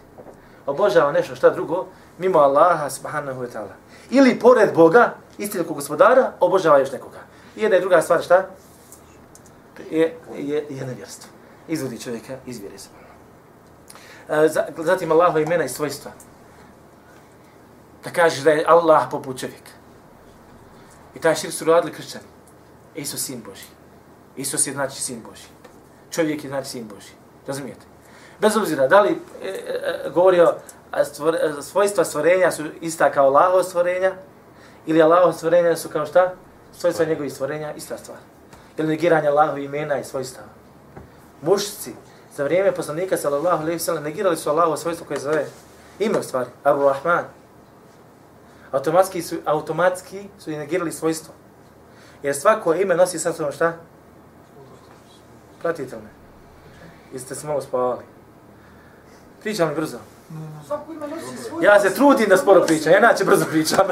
[0.66, 1.86] Obožava nešto šta drugo,
[2.18, 3.74] mimo Allaha subhanahu wa ta'ala.
[4.10, 7.18] Ili pored Boga, istinskog gospodara, obožava još nekoga.
[7.56, 8.46] I jedna i druga stvar šta?
[9.90, 11.30] Je, je, je nevjerstvo.
[11.68, 12.76] Izvodi čovjeka iz vjere.
[14.28, 16.10] Eh, zatim Allahova imena i svojstva.
[18.04, 19.70] Da kažeš da je Allah poput čovjeka.
[21.14, 22.24] I taj širk su radili kršćani.
[22.94, 23.66] Isus sin Boži.
[24.36, 25.48] Isus je znači sin Boži.
[26.10, 27.12] Čovjek je znači sin Boži.
[27.46, 27.86] Razumijete?
[28.40, 30.54] Bez obzira da li eh, eh, e, e, govorio
[30.90, 34.12] a stvor, svojstva stvorenja su ista kao Allahov stvorenja
[34.86, 36.34] ili Allahov stvorenja su kao šta?
[36.72, 38.18] Svojstva njegovih stvorenja, ista stvar.
[38.76, 40.48] Ili negiranje Allahovi imena i svojstava.
[41.42, 41.94] Mušci
[42.36, 45.46] za vrijeme poslanika sallallahu alejhi ve sellem negirali su Allahovo svojstvo koje zove
[45.98, 47.24] ime u stvari, Ar-Rahman.
[48.72, 51.34] Automatski su automatski su i negirali svojstvo.
[52.22, 53.72] Jer svako ime nosi sa sobom šta?
[55.62, 56.08] Pratite me.
[57.12, 58.04] Jeste se malo spavali.
[59.40, 59.98] Pričam li brzo?
[60.66, 61.64] Svako ima nosi svoj...
[61.64, 63.86] Ja se trudim da sporo pričam, ja inače brzo pričam.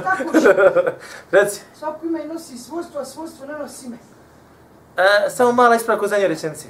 [1.30, 1.60] Reci.
[1.78, 3.96] Svako ima i nosi svojstvo, a svojstvo ne nosi ime.
[4.96, 6.68] E, samo mala ispravka u zadnjoj rečenici.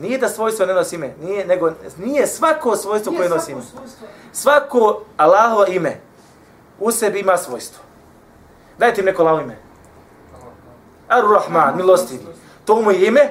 [0.00, 3.62] Nije da svojstvo ne nosi ime, nije, nego nije svako svojstvo koje nosi ime.
[3.62, 4.06] svako svojstvo.
[4.32, 6.00] Svako Allahovo ime
[6.78, 7.82] u sebi ima svojstvo.
[8.78, 9.56] Dajte im neko Allahovo ime.
[11.08, 12.26] Ar-Rahman, milostivi.
[12.64, 13.28] To mu je ime,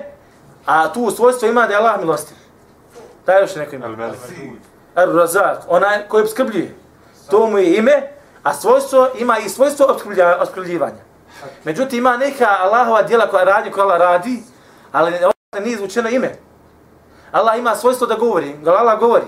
[0.65, 2.37] a tu svojstvo ima da je Allah milostiv.
[3.25, 3.87] Daj još neko ime.
[4.95, 6.75] Ar-Razak, onaj koji obskrbljuje.
[7.29, 8.11] To mu je ime,
[8.43, 9.85] a svojstvo ima i svojstvo
[10.41, 11.03] opskrbljivanja.
[11.63, 14.43] Međutim, ima neka Allahova djela koja radi, koja Allah radi,
[14.91, 15.13] ali
[15.59, 16.48] nije izvučeno ime.
[17.31, 19.25] Allah ima svojstvo da govori, da Allah govori.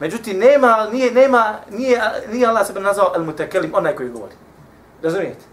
[0.00, 2.00] Međutim, nema, nije, nema, nije,
[2.32, 4.34] nije Allah sebe nazvao al-mutakelim, onaj koji govori.
[5.02, 5.44] Razumijete?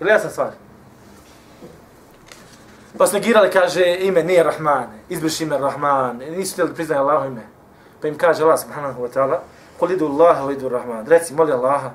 [0.00, 0.50] Ili jasna stvar?
[2.98, 7.42] Pa su negirali, kaže, ime nije Rahman, izbriši ime Rahman, nisu htjeli priznati Allaho ime.
[8.00, 9.38] Pa im kaže Allah subhanahu wa ta'ala,
[9.78, 11.90] kul idu Allaha wa idu Rahman, reci, moli Allaha,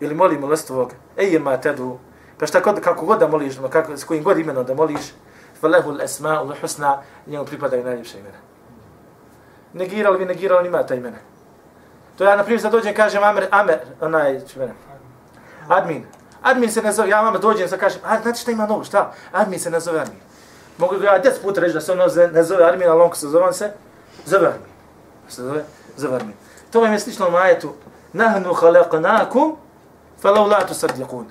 [0.00, 0.92] ili moli molestvog.
[1.16, 1.98] ej ma tedu,
[2.38, 5.12] pa šta god, kako god da moliš, kako, s kojim god imenom da moliš,
[5.62, 8.38] فَلَهُ الْأَسْمَاءُ الْحُسْنَا l-husna, njemu pripadaju najljepša imena.
[9.72, 11.16] Negirali vi, negirali, nima ta imena.
[12.18, 14.74] To ja, na primjer, sad dođem, kažem Amer, Amer, onaj, čuvene,
[15.68, 16.06] admin.
[16.42, 19.12] Admin se ne zove, ja vama dođem, sad kažem, a, znate šta ima novo, šta?
[19.32, 20.20] Admin se ne zove admin.
[20.78, 23.28] Mogu ga ja deset puta reći da se ono ne zove admin, ali on se
[23.28, 23.72] zove, on se
[24.26, 24.72] zove admin.
[25.28, 25.64] Se zove,
[25.96, 26.34] zove admin.
[26.70, 27.72] To vam je slično u majetu.
[28.12, 29.56] Nahnu halaqnakum,
[30.20, 31.26] falau la tusaddiqun.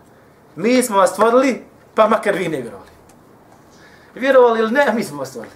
[0.55, 1.65] Mi smo vas stvorili,
[1.95, 2.80] pa makar vi ne vjerovali.
[4.15, 5.55] Vjerovali ili ne, mi smo vas stvorili.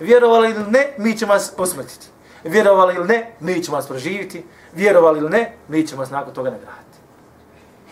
[0.00, 2.06] Vjerovali ili ne, mi ćemo vas posmrtiti.
[2.44, 4.44] Vjerovali ili ne, mi ćemo vas proživiti.
[4.72, 6.98] Vjerovali ili ne, mi ćemo vas nakon toga nagraditi.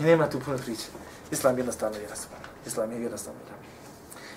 [0.01, 0.87] I nema tu puno priče.
[1.31, 2.15] Islam je jednostavno vjera
[2.67, 3.59] Islam je jednostavno vjera.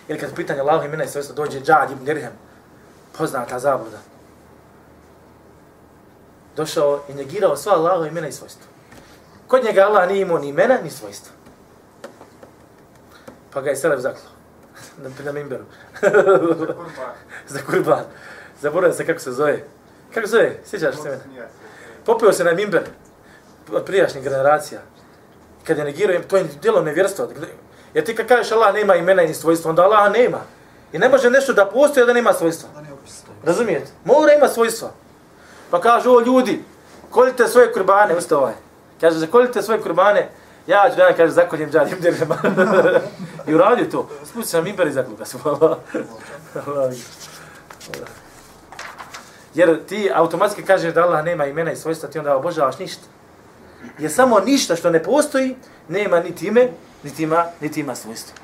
[0.08, 2.34] Jer kad pitanje Allah imena i svojstva dođe Džad ibn Dirhem,
[3.18, 3.98] poznata zabluda,
[6.56, 8.66] došao i negirao sva Allahova imena i svojstva.
[9.48, 11.32] Kod njega Allah nije imao ni imena, ni svojstva.
[13.54, 14.41] Pa ga je Selef zaklao
[14.98, 15.64] na, na mimberu.
[17.48, 18.04] Za kurban.
[18.62, 19.64] Zaboravio se kako se zove.
[20.14, 20.58] Kako se zove?
[20.66, 21.48] Sjećaš se mene?
[22.06, 22.84] Popio se na mimber
[23.72, 24.82] od prijašnjih generacija.
[25.64, 27.28] Kad je negirao, to je djelo nevjerstva.
[27.94, 30.40] Jer ti kad kažeš Allah nema imena i svojstva, onda Allah nema.
[30.94, 32.70] I ne može nešto da postoji da nema svojstva.
[33.44, 33.92] Razumijete?
[34.06, 34.92] Mora ima svojstva.
[35.72, 36.64] Pa kažu, o ljudi,
[37.10, 38.54] kolite svoje kurbane, usta ovaj.
[39.02, 40.30] Kaže, zakolite svoje kurbane,
[40.68, 42.38] ja ću da kaže, zakoljem džadim direma.
[43.52, 44.10] I uradio to.
[44.26, 45.26] Spusti sam imper i zakolju ga.
[49.54, 53.04] Jer ti automatski kažeš da Allah nema imena i svojstva, ti onda obožavaš ništa.
[53.99, 55.56] Jer samo ništa što ne postoji,
[55.88, 56.70] nema niti ime,
[57.04, 58.36] niti ima, niti ima svojstvo.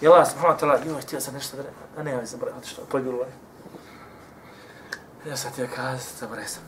[0.00, 1.62] I Allah subhanahu wa ta'ala, joj, htio sam nešto da
[1.96, 3.32] a ne, ja sam bravo, što, pojbilo je.
[5.30, 6.62] Ja sam htio kazati, zaboravio sam.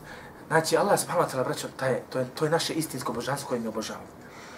[0.47, 3.59] Znači, Allah subhanahu wa ta'ala, braćo, taj, to, je, to je naše istinsko božanstvo koje
[3.59, 4.07] mi obožavamo.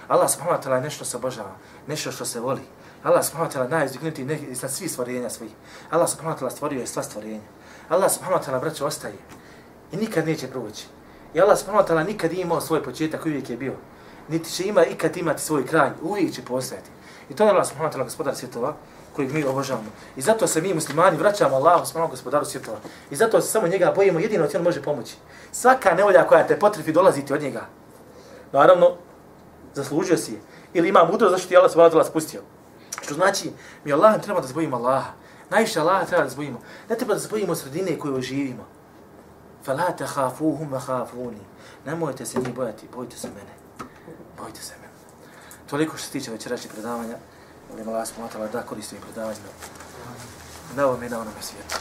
[0.08, 1.56] Allah subhanahu wa ta'ala nešto se obožava,
[1.88, 2.62] nešto što se voli.
[3.04, 5.52] Allah subhanahu wa ta'ala najizdignuti iznad svih stvorenja svih.
[5.90, 7.48] Allah subhanahu wa ta'ala stvorio je sva stvorenja.
[7.90, 9.16] Allah subhanahu wa ta'ala, braćo, ostaje.
[9.92, 10.88] I nikad neće proći.
[11.34, 13.74] I Allah subhanahu wa ta'ala nikad nije imao svoj početak, uvijek je bio.
[14.28, 16.90] Niti će ima ikad imati svoj kraj, uvijek će postojati.
[17.30, 18.76] I to je Allah subhanahu wa ta'ala, gospodar svjetova,
[19.16, 19.90] kojeg mi obožavamo.
[20.16, 22.78] I zato se mi muslimani vraćamo Allahu subhanahu gospodaru svjetova.
[23.12, 25.16] I zato se samo njega bojimo, jedino ti on može pomoći.
[25.52, 27.66] Svaka nevolja koja te potrefi dolaziti od njega.
[28.52, 28.92] Naravno,
[29.74, 30.40] zaslužio si je.
[30.74, 32.42] Ili ima mudro zašto ti Allah subhanahu wa ta'ala spustio.
[33.08, 33.52] Što znači,
[33.84, 35.12] mi Allah treba da zbojimo Allaha.
[35.50, 36.60] Najviše Allaha treba da zbojimo.
[36.90, 38.68] Ne treba da zbojimo sredine koje živimo.
[39.66, 41.40] Fala te hafuhum wa hafuni.
[41.86, 43.54] Nemojte se ni bojati, bojte se mene.
[44.38, 44.94] Bojte se mene.
[45.70, 47.18] Toliko što se tiče večerašnjeg predavanja.
[47.70, 49.40] Molim Allah smutala da koristim predavanje.
[50.76, 51.76] Na ovom i na onome svijetu.